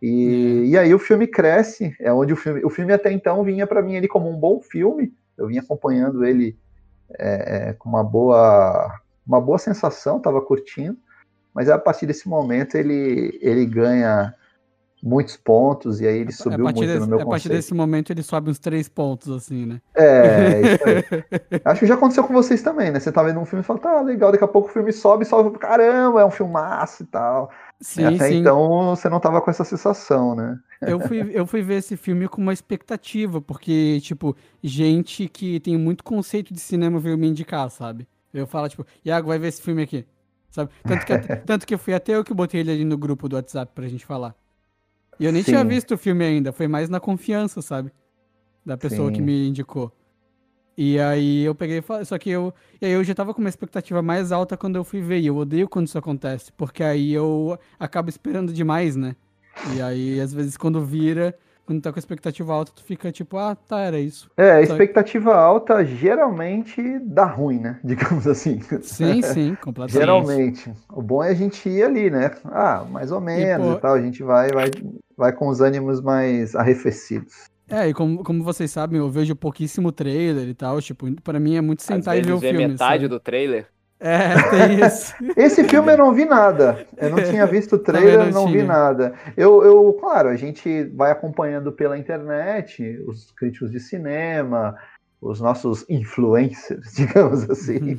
[0.00, 3.66] E, e aí o filme cresce, é onde o filme, o filme até então vinha
[3.66, 6.58] para mim ele como um bom filme, eu vinha acompanhando ele
[7.18, 10.98] é, é, com uma boa, uma boa sensação, estava curtindo,
[11.54, 14.34] mas a partir desse momento ele, ele ganha
[15.06, 18.24] muitos pontos e aí ele subiu muito desse, no meu A partir desse momento ele
[18.24, 19.80] sobe uns três pontos, assim, né?
[19.94, 21.60] É, isso aí.
[21.64, 22.98] Acho que já aconteceu com vocês também, né?
[22.98, 25.22] Você tá vendo um filme e fala, tá legal, daqui a pouco o filme sobe
[25.22, 27.50] e sobe, caramba, é um filmaço e tal.
[27.80, 28.40] Sim, até sim.
[28.40, 30.58] então você não tava com essa sensação, né?
[30.82, 35.78] Eu fui, eu fui ver esse filme com uma expectativa, porque, tipo, gente que tem
[35.78, 38.08] muito conceito de cinema veio me indicar, sabe?
[38.34, 40.04] Eu falo, tipo, Iago, vai ver esse filme aqui.
[40.50, 40.70] Sabe?
[40.82, 41.12] Tanto que,
[41.46, 43.86] tanto que eu fui até eu que botei ele ali no grupo do WhatsApp pra
[43.86, 44.34] gente falar.
[45.18, 45.52] E eu nem sim.
[45.52, 47.90] tinha visto o filme ainda, foi mais na confiança, sabe?
[48.64, 49.14] Da pessoa sim.
[49.14, 49.92] que me indicou.
[50.76, 54.02] E aí eu peguei, só que eu, e aí eu já tava com uma expectativa
[54.02, 57.58] mais alta quando eu fui ver, e eu odeio quando isso acontece, porque aí eu
[57.78, 59.16] acabo esperando demais, né?
[59.74, 63.38] E aí às vezes quando vira, quando tá com a expectativa alta, tu fica tipo,
[63.38, 64.30] ah, tá, era isso.
[64.36, 67.80] É, a Só- expectativa alta geralmente dá ruim, né?
[67.82, 68.60] Digamos assim.
[68.82, 69.98] Sim, sim, completamente.
[69.98, 70.72] Geralmente.
[70.92, 72.30] O bom é a gente ir ali, né?
[72.44, 73.94] Ah, mais ou menos e, pô- tal.
[73.94, 74.70] A gente vai, vai,
[75.16, 77.34] vai com os ânimos mais arrefecidos.
[77.68, 81.56] É, e como, como vocês sabem, eu vejo pouquíssimo trailer e tal, tipo, pra mim
[81.56, 83.08] é muito Às sentar e ver o vê filme, metade sabe?
[83.08, 83.66] do trailer.
[83.98, 85.14] É, tem isso.
[85.36, 86.86] Esse filme eu não vi nada.
[86.96, 89.14] Eu não tinha visto o trailer, não não vi nada.
[89.36, 94.76] Eu, eu, claro, a gente vai acompanhando pela internet os críticos de cinema,
[95.20, 97.98] os nossos influencers, digamos assim.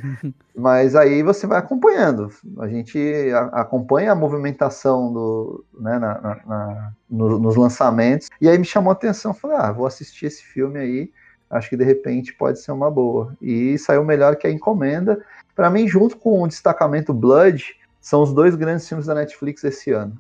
[0.55, 2.29] Mas aí você vai acompanhando.
[2.59, 2.97] A gente
[3.33, 8.29] a- acompanha a movimentação do, né, na- na- na- no- nos lançamentos.
[8.39, 9.33] E aí me chamou a atenção.
[9.33, 11.11] Falei, ah, vou assistir esse filme aí.
[11.49, 13.33] Acho que de repente pode ser uma boa.
[13.41, 15.23] E saiu melhor que a encomenda.
[15.55, 19.91] Para mim, junto com o destacamento Blood, são os dois grandes filmes da Netflix esse
[19.91, 20.17] ano.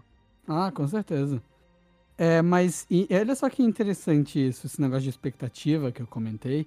[0.47, 1.41] Ah, com certeza.
[2.17, 6.65] É, mas e, olha só que interessante isso, esse negócio de expectativa que eu comentei,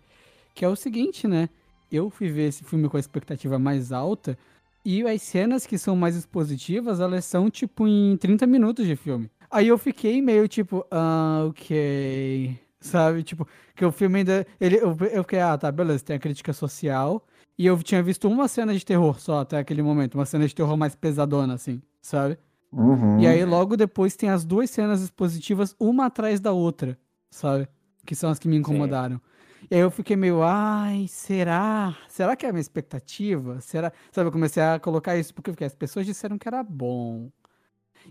[0.54, 1.48] que é o seguinte, né?
[1.90, 4.38] Eu fui ver esse filme com a expectativa mais alta
[4.84, 9.28] e as cenas que são mais expositivas, elas são tipo em 30 minutos de filme.
[9.50, 12.56] Aí eu fiquei meio tipo, ah, ok.
[12.80, 13.22] Sabe?
[13.22, 14.46] Tipo, que o filme ainda.
[14.60, 17.22] Ele, eu, eu fiquei, ah, tá, beleza, tem a crítica social.
[17.58, 20.54] E eu tinha visto uma cena de terror só até aquele momento, uma cena de
[20.54, 22.38] terror mais pesadona, assim, sabe?
[22.72, 23.20] Uhum.
[23.20, 26.96] E aí logo depois tem as duas cenas expositivas, uma atrás da outra,
[27.30, 27.68] sabe?
[28.06, 29.20] Que são as que me incomodaram.
[29.70, 31.96] E aí eu fiquei meio, ai, será?
[32.08, 33.60] Será que é a minha expectativa?
[33.60, 33.92] Será?
[34.10, 37.30] Sabe, eu comecei a colocar isso porque eu fiquei, as pessoas disseram que era bom.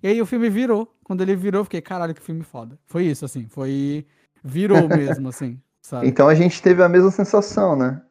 [0.01, 0.93] E aí o filme virou.
[1.03, 2.77] Quando ele virou, eu fiquei, caralho, que filme foda.
[2.85, 4.05] Foi isso, assim, foi.
[4.43, 6.07] Virou mesmo, assim, sabe?
[6.07, 8.01] Então a gente teve a mesma sensação, né?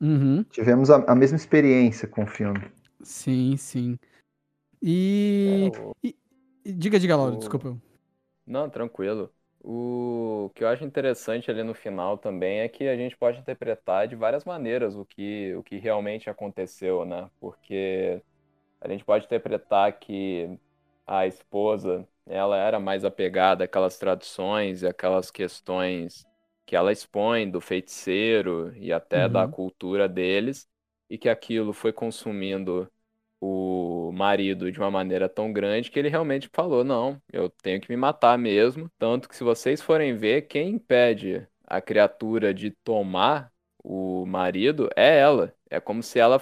[0.00, 0.44] Uhum.
[0.50, 2.62] Tivemos a, a mesma experiência com o filme.
[3.02, 3.98] Sim, sim.
[4.84, 5.72] E.
[5.74, 6.16] É, o- e-
[6.66, 7.78] Diga, diga, Lauro, o- desculpa.
[8.46, 9.32] Não, tranquilo.
[9.62, 14.08] O que eu acho interessante ali no final também é que a gente pode interpretar
[14.08, 17.30] de várias maneiras o que, o que realmente aconteceu, né?
[17.40, 18.22] Porque
[18.80, 20.58] a gente pode interpretar que
[21.06, 26.26] a esposa, ela era mais apegada àquelas tradições e aquelas questões
[26.66, 29.48] que ela expõe do feiticeiro e até da Uhum.
[29.48, 30.68] cultura deles,
[31.10, 32.90] e que aquilo foi consumindo
[33.40, 37.90] o marido de uma maneira tão grande que ele realmente falou: não, eu tenho que
[37.90, 38.90] me matar mesmo.
[38.98, 43.52] Tanto que, se vocês forem ver, quem impede a criatura de tomar
[43.82, 45.54] o marido é ela.
[45.70, 46.38] É como se ela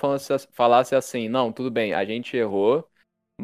[0.52, 2.88] falasse, assim: não, tudo bem, a gente errou.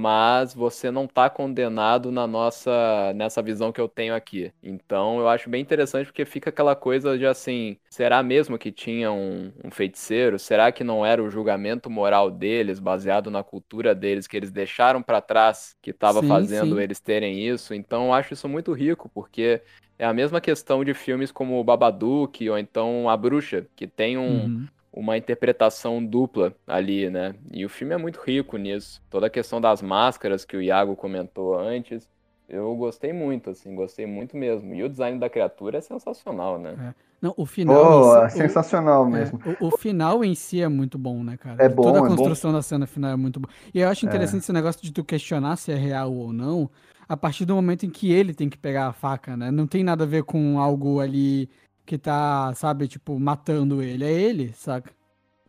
[0.00, 4.52] Mas você não tá condenado na nossa nessa visão que eu tenho aqui.
[4.62, 9.10] Então eu acho bem interessante porque fica aquela coisa de assim, será mesmo que tinha
[9.10, 10.38] um, um feiticeiro?
[10.38, 15.02] Será que não era o julgamento moral deles, baseado na cultura deles, que eles deixaram
[15.02, 16.80] pra trás, que estava fazendo sim.
[16.80, 17.74] eles terem isso?
[17.74, 19.60] Então eu acho isso muito rico, porque
[19.98, 24.16] é a mesma questão de filmes como o Babadook ou então A Bruxa, que tem
[24.16, 24.68] um, Uhum.
[25.00, 27.34] Uma interpretação dupla ali, né?
[27.52, 29.00] E o filme é muito rico nisso.
[29.10, 32.08] Toda a questão das máscaras que o Iago comentou antes,
[32.48, 34.74] eu gostei muito, assim, gostei muito mesmo.
[34.74, 36.74] E o design da criatura é sensacional, né?
[37.20, 37.74] Não, o final.
[37.74, 39.40] Oh, em é si- o- sensacional É, mesmo.
[39.44, 41.64] o, o final em si é muito bom, né, cara?
[41.64, 42.16] É bom, Toda a é bom.
[42.16, 43.48] construção da cena final é muito bom.
[43.72, 46.70] E eu acho interessante esse negócio de tu questionar se é real ou não,
[47.08, 49.50] a partir do momento em que ele tem que pegar a faca, né?
[49.50, 51.48] Não tem nada a ver com algo ali
[51.88, 54.04] que tá, sabe, tipo, matando ele.
[54.04, 54.92] É ele, saca?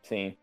[0.01, 0.33] Sim.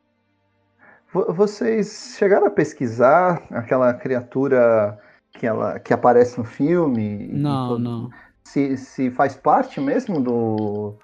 [1.10, 4.98] Vo- Vocês chegaram a pesquisar aquela criatura
[5.32, 7.28] que, ela, que aparece no filme?
[7.28, 8.10] Não, todo- não.
[8.44, 10.94] Se, se faz parte mesmo do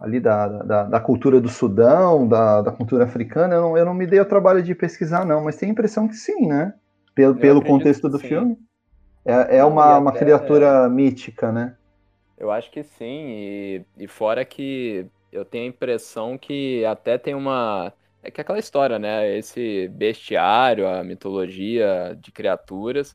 [0.00, 3.94] ali da, da, da cultura do Sudão, da, da cultura africana, eu não, eu não
[3.94, 6.74] me dei o trabalho de pesquisar, não, mas tenho a impressão que sim, né?
[7.14, 8.58] Pelo, Eu pelo contexto do filme.
[9.24, 11.76] É, é uma, uma criatura mítica, né?
[12.40, 17.34] Eu acho que sim, e, e fora que eu tenho a impressão que até tem
[17.34, 17.92] uma.
[18.22, 19.36] É que é aquela história, né?
[19.36, 23.14] Esse bestiário, a mitologia de criaturas,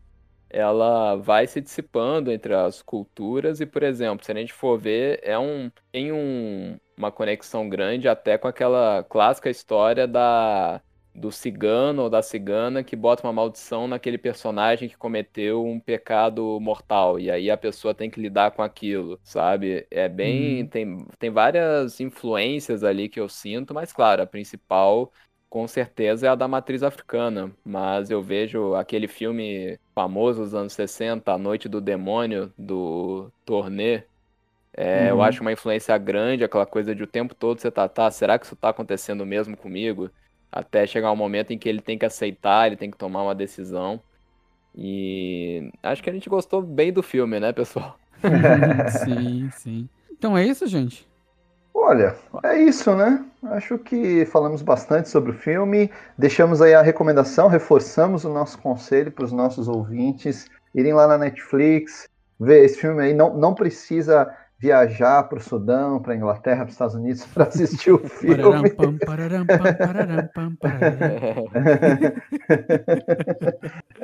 [0.49, 5.19] ela vai se dissipando entre as culturas, e, por exemplo, se a gente for ver,
[5.23, 10.81] é um, tem um, uma conexão grande até com aquela clássica história da,
[11.15, 16.59] do cigano ou da cigana que bota uma maldição naquele personagem que cometeu um pecado
[16.61, 19.87] mortal e aí a pessoa tem que lidar com aquilo, sabe?
[19.91, 20.67] É bem, Uhum.
[20.67, 25.11] tem, tem várias influências ali que eu sinto, mas claro, a principal
[25.49, 30.73] com certeza é a da matriz africana, mas eu vejo aquele filme famoso dos anos
[30.73, 34.05] 60, A Noite do Demônio, do Tourneur,
[34.73, 35.21] é, eu Uhum.
[35.21, 38.45] acho uma influência grande, aquela coisa de o tempo todo você tá, tá, será que
[38.45, 40.09] isso tá acontecendo mesmo comigo?
[40.55, 43.35] Até chegar um momento em que ele tem que aceitar, ele tem que tomar uma
[43.35, 43.99] decisão.
[44.73, 47.99] E acho que a gente gostou bem do filme, né, pessoal?
[49.03, 49.89] sim, sim.
[50.09, 51.05] Então é isso, gente?
[51.73, 53.23] Olha, é isso, né?
[53.43, 59.11] Acho que falamos bastante sobre o filme, deixamos aí a recomendação, reforçamos o nosso conselho
[59.11, 62.07] para os nossos ouvintes irem lá na Netflix,
[62.39, 63.13] ver esse filme aí.
[63.13, 64.33] Não, não precisa
[64.65, 68.41] viajar para o Sudão, para a Inglaterra, para os Estados Unidos para assistir o filme.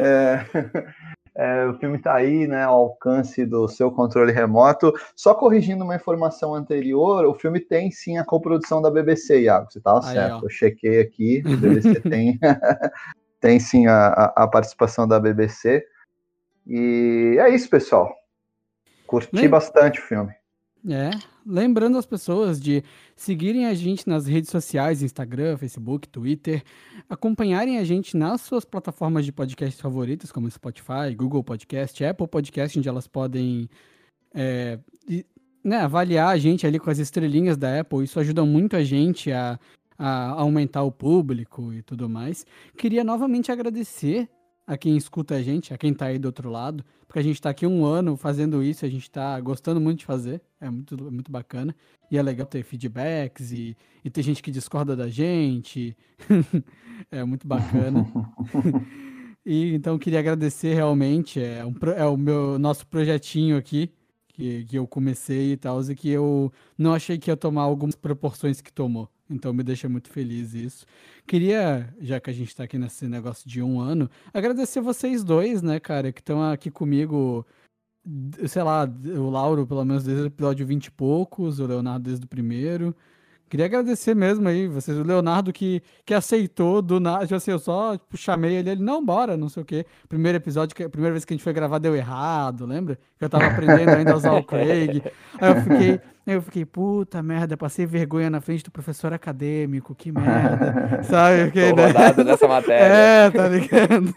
[0.04, 0.44] É,
[1.36, 4.92] é, o filme está aí, né, ao alcance do seu controle remoto.
[5.16, 9.72] Só corrigindo uma informação anterior, o filme tem sim a coprodução da BBC, Iago.
[9.72, 10.46] Você estava certo, ó.
[10.46, 11.44] eu chequei aqui.
[11.46, 12.40] A BBC tem,
[13.40, 15.86] tem sim a, a, a, participação da BBC.
[16.66, 18.12] E é isso, pessoal.
[19.06, 20.34] Curti bastante o filme.
[20.90, 21.12] É,
[21.46, 22.84] lembrando as pessoas de
[23.16, 26.64] seguirem a gente nas redes sociais, Instagram, Facebook, Twitter,
[27.08, 32.80] acompanharem a gente nas suas plataformas de podcast favoritas, como Spotify, Google Podcast, Apple Podcast,
[32.80, 33.70] onde elas podem
[34.34, 34.80] é,
[35.64, 38.04] né, avaliar a gente ali com as estrelinhas da Apple.
[38.04, 39.60] Isso ajuda muito a gente a,
[40.00, 42.44] a aumentar o público e tudo mais.
[42.76, 44.28] Queria novamente agradecer
[44.66, 47.36] a quem escuta a gente, a quem está aí do outro lado, porque a gente
[47.36, 51.12] está aqui um ano fazendo isso, a gente está gostando muito de fazer, é muito,
[51.12, 51.76] muito bacana.
[52.10, 55.96] E é legal ter feedbacks e, e ter gente que discorda da gente,
[57.12, 58.06] é muito bacana.
[59.46, 63.92] e então queria agradecer realmente, é, um, é o meu nosso projetinho aqui,
[64.30, 67.96] que, que eu comecei e tal, e que eu não achei que ia tomar algumas
[67.96, 69.10] proporções que tomou.
[69.32, 70.86] Então me deixa muito feliz isso.
[71.26, 75.62] Queria, já que a gente tá aqui nesse negócio de um ano, agradecer vocês dois,
[75.62, 77.46] né, cara, que estão aqui comigo,
[78.48, 82.26] sei lá, o Lauro, pelo menos desde o episódio 20 e poucos, o Leonardo desde
[82.26, 82.96] o primeiro.
[83.52, 87.60] Queria agradecer mesmo aí, vocês, o Leonardo que, que aceitou do nada, tipo assim, eu
[87.60, 89.86] só tipo, chamei ele, ele, não, bora, não sei o quê.
[90.08, 92.98] Primeiro episódio, que, a primeira vez que a gente foi gravar deu errado, lembra?
[93.20, 95.04] Que eu tava aprendendo ainda a usar o Craig.
[95.38, 100.14] Aí eu fiquei, eu fiquei, puta merda, passei vergonha na frente do professor acadêmico, que
[100.14, 101.04] merda.
[101.04, 101.48] Sabe?
[101.48, 102.88] Fiquei, Tô rodado nessa matéria.
[103.28, 104.16] É, tá ligado?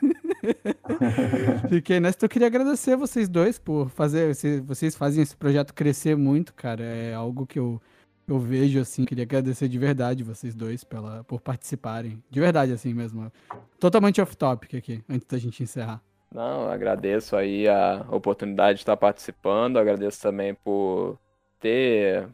[1.68, 2.18] Fiquei nessa.
[2.18, 4.32] Então eu queria agradecer vocês dois por fazer,
[4.64, 6.84] vocês fazem esse projeto crescer muito, cara.
[6.84, 7.82] É algo que eu
[8.26, 12.22] eu vejo, assim, queria agradecer de verdade vocês dois pela, por participarem.
[12.30, 13.30] De verdade, assim mesmo.
[13.78, 16.02] Totalmente off-topic aqui, antes da gente encerrar.
[16.32, 21.18] Não, agradeço aí a oportunidade de estar participando, agradeço também por
[21.60, 22.28] ter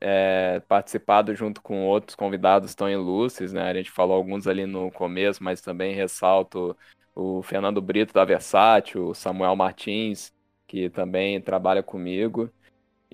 [0.00, 3.62] é, participado junto com outros convidados tão ilustres, né?
[3.70, 6.76] A gente falou alguns ali no começo, mas também ressalto
[7.14, 10.32] o Fernando Brito da Versátil, o Samuel Martins,
[10.66, 12.50] que também trabalha comigo.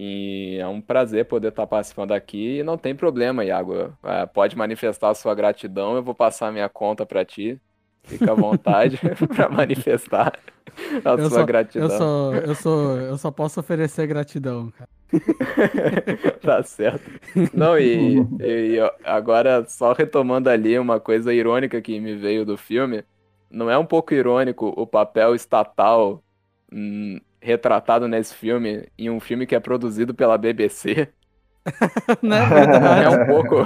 [0.03, 2.61] E é um prazer poder estar participando aqui.
[2.61, 3.93] E não tem problema, Iago.
[4.03, 5.95] É, pode manifestar a sua gratidão.
[5.95, 7.61] Eu vou passar a minha conta para ti.
[8.05, 8.99] Fica à vontade
[9.29, 10.33] para manifestar
[11.05, 11.87] a eu sua só, gratidão.
[11.87, 14.89] Eu só, eu, só, eu só posso oferecer gratidão, cara.
[16.41, 17.05] tá certo.
[17.53, 23.05] Não, e, e, agora, só retomando ali uma coisa irônica que me veio do filme.
[23.51, 26.23] Não é um pouco irônico o papel estatal
[26.73, 31.09] hum, retratado nesse filme, em um filme que é produzido pela BBC.
[32.23, 33.57] Não é, é um pouco.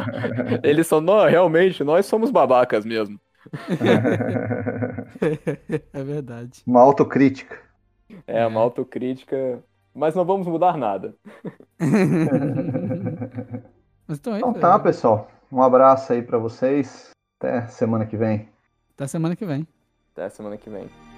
[0.62, 3.18] Eles são, não, realmente, nós somos babacas mesmo.
[5.92, 6.62] é verdade.
[6.66, 7.58] Uma autocrítica.
[8.26, 9.62] É, uma autocrítica.
[9.94, 11.14] Mas não vamos mudar nada.
[14.08, 15.30] então, é então tá, pessoal.
[15.52, 17.10] Um abraço aí para vocês.
[17.38, 18.48] Até semana que vem.
[18.94, 19.66] Até semana que vem.
[20.12, 21.13] Até semana que vem.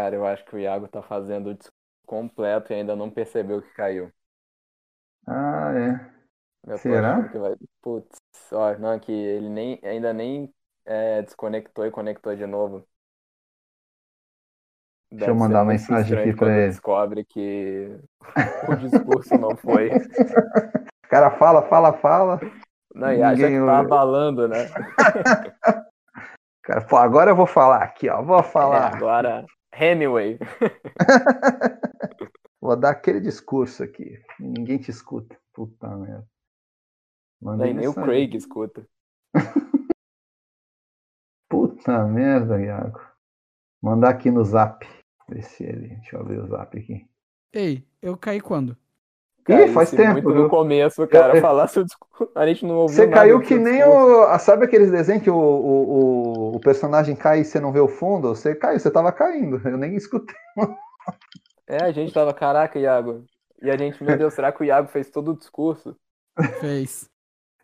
[0.00, 1.58] Cara, eu acho que o Iago tá fazendo o
[2.06, 4.10] completo e ainda não percebeu que caiu.
[5.26, 6.10] Ah, é.
[6.66, 7.28] Eu Será?
[7.28, 7.54] Que vai...
[7.82, 8.18] Putz,
[8.50, 10.50] ó, não, que ele nem, ainda nem
[10.86, 12.78] é, desconectou e conectou de novo.
[15.10, 16.68] Deve Deixa eu mandar uma mensagem aqui pra ele.
[16.68, 18.00] descobre que
[18.70, 19.90] o discurso não foi.
[19.90, 20.00] O
[21.10, 22.40] cara fala, fala, fala.
[22.94, 24.64] Não, e acha que tá abalando, né?
[26.64, 28.22] cara, pô, agora eu vou falar aqui, ó.
[28.22, 28.92] Vou falar.
[28.92, 30.38] É, agora Hemingway.
[32.60, 34.22] Vou dar aquele discurso aqui.
[34.38, 35.38] Ninguém te escuta.
[35.52, 36.28] Puta merda.
[37.40, 38.86] Nem, nem o Craig escuta.
[41.48, 43.00] Puta merda, Iago.
[43.82, 44.86] Mandar aqui no zap.
[45.28, 45.96] Ver se ele.
[45.96, 47.08] Deixa eu abrir o zap aqui.
[47.52, 48.76] Ei, eu caí quando?
[49.50, 50.12] Ih, faz tempo.
[50.12, 53.82] Muito no começo, cara, eu, falar discurso, a gente não ouviu Você caiu que nem
[53.84, 54.38] o...
[54.38, 58.28] Sabe aqueles desenhos que o, o, o, personagem cai e você não vê o fundo?
[58.28, 60.36] Você caiu, você tava caindo, eu nem escutei.
[61.66, 63.24] É, a gente tava, caraca, Iago.
[63.62, 65.96] E a gente, meu Deus, será que o Iago fez todo o discurso?
[66.60, 67.08] Fez.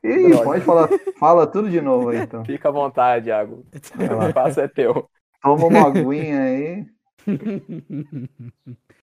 [0.05, 0.45] Ih, Droga.
[0.45, 2.45] pode falar, fala tudo de novo aí, então.
[2.45, 3.64] Fica à vontade, Iago.
[4.22, 5.09] O espaço é teu.
[5.43, 6.87] Toma uma aguinha aí.